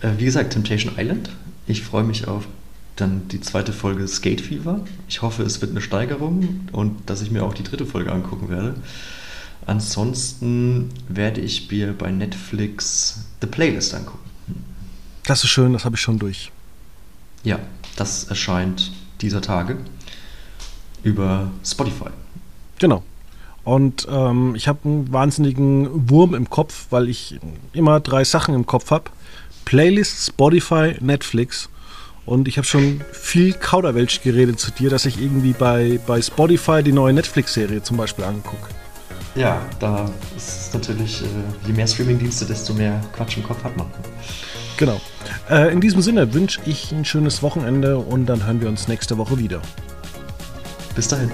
[0.00, 1.30] Äh, wie gesagt, Temptation Island.
[1.66, 2.46] Ich freue mich auf
[2.96, 4.80] dann die zweite Folge Skate Fever.
[5.08, 8.48] Ich hoffe, es wird eine Steigerung und dass ich mir auch die dritte Folge angucken
[8.48, 8.74] werde.
[9.66, 14.18] Ansonsten werde ich mir bei Netflix The Playlist angucken.
[15.24, 16.50] Das ist schön, das habe ich schon durch.
[17.44, 17.58] Ja,
[17.96, 18.90] das erscheint
[19.20, 19.76] dieser Tage
[21.02, 22.10] über Spotify.
[22.78, 23.02] Genau.
[23.64, 27.38] Und ähm, ich habe einen wahnsinnigen Wurm im Kopf, weil ich
[27.74, 29.10] immer drei Sachen im Kopf habe.
[29.68, 31.68] Playlist, Spotify, Netflix.
[32.24, 36.82] Und ich habe schon viel Kauderwelsch geredet zu dir, dass ich irgendwie bei, bei Spotify
[36.82, 38.66] die neue Netflix-Serie zum Beispiel angucke.
[39.34, 41.26] Ja, da ist es natürlich, äh,
[41.66, 43.88] je mehr Streamingdienste, desto mehr Quatsch im Kopf hat man.
[44.78, 44.98] Genau.
[45.50, 49.18] Äh, in diesem Sinne wünsche ich ein schönes Wochenende und dann hören wir uns nächste
[49.18, 49.60] Woche wieder.
[50.94, 51.30] Bis dahin.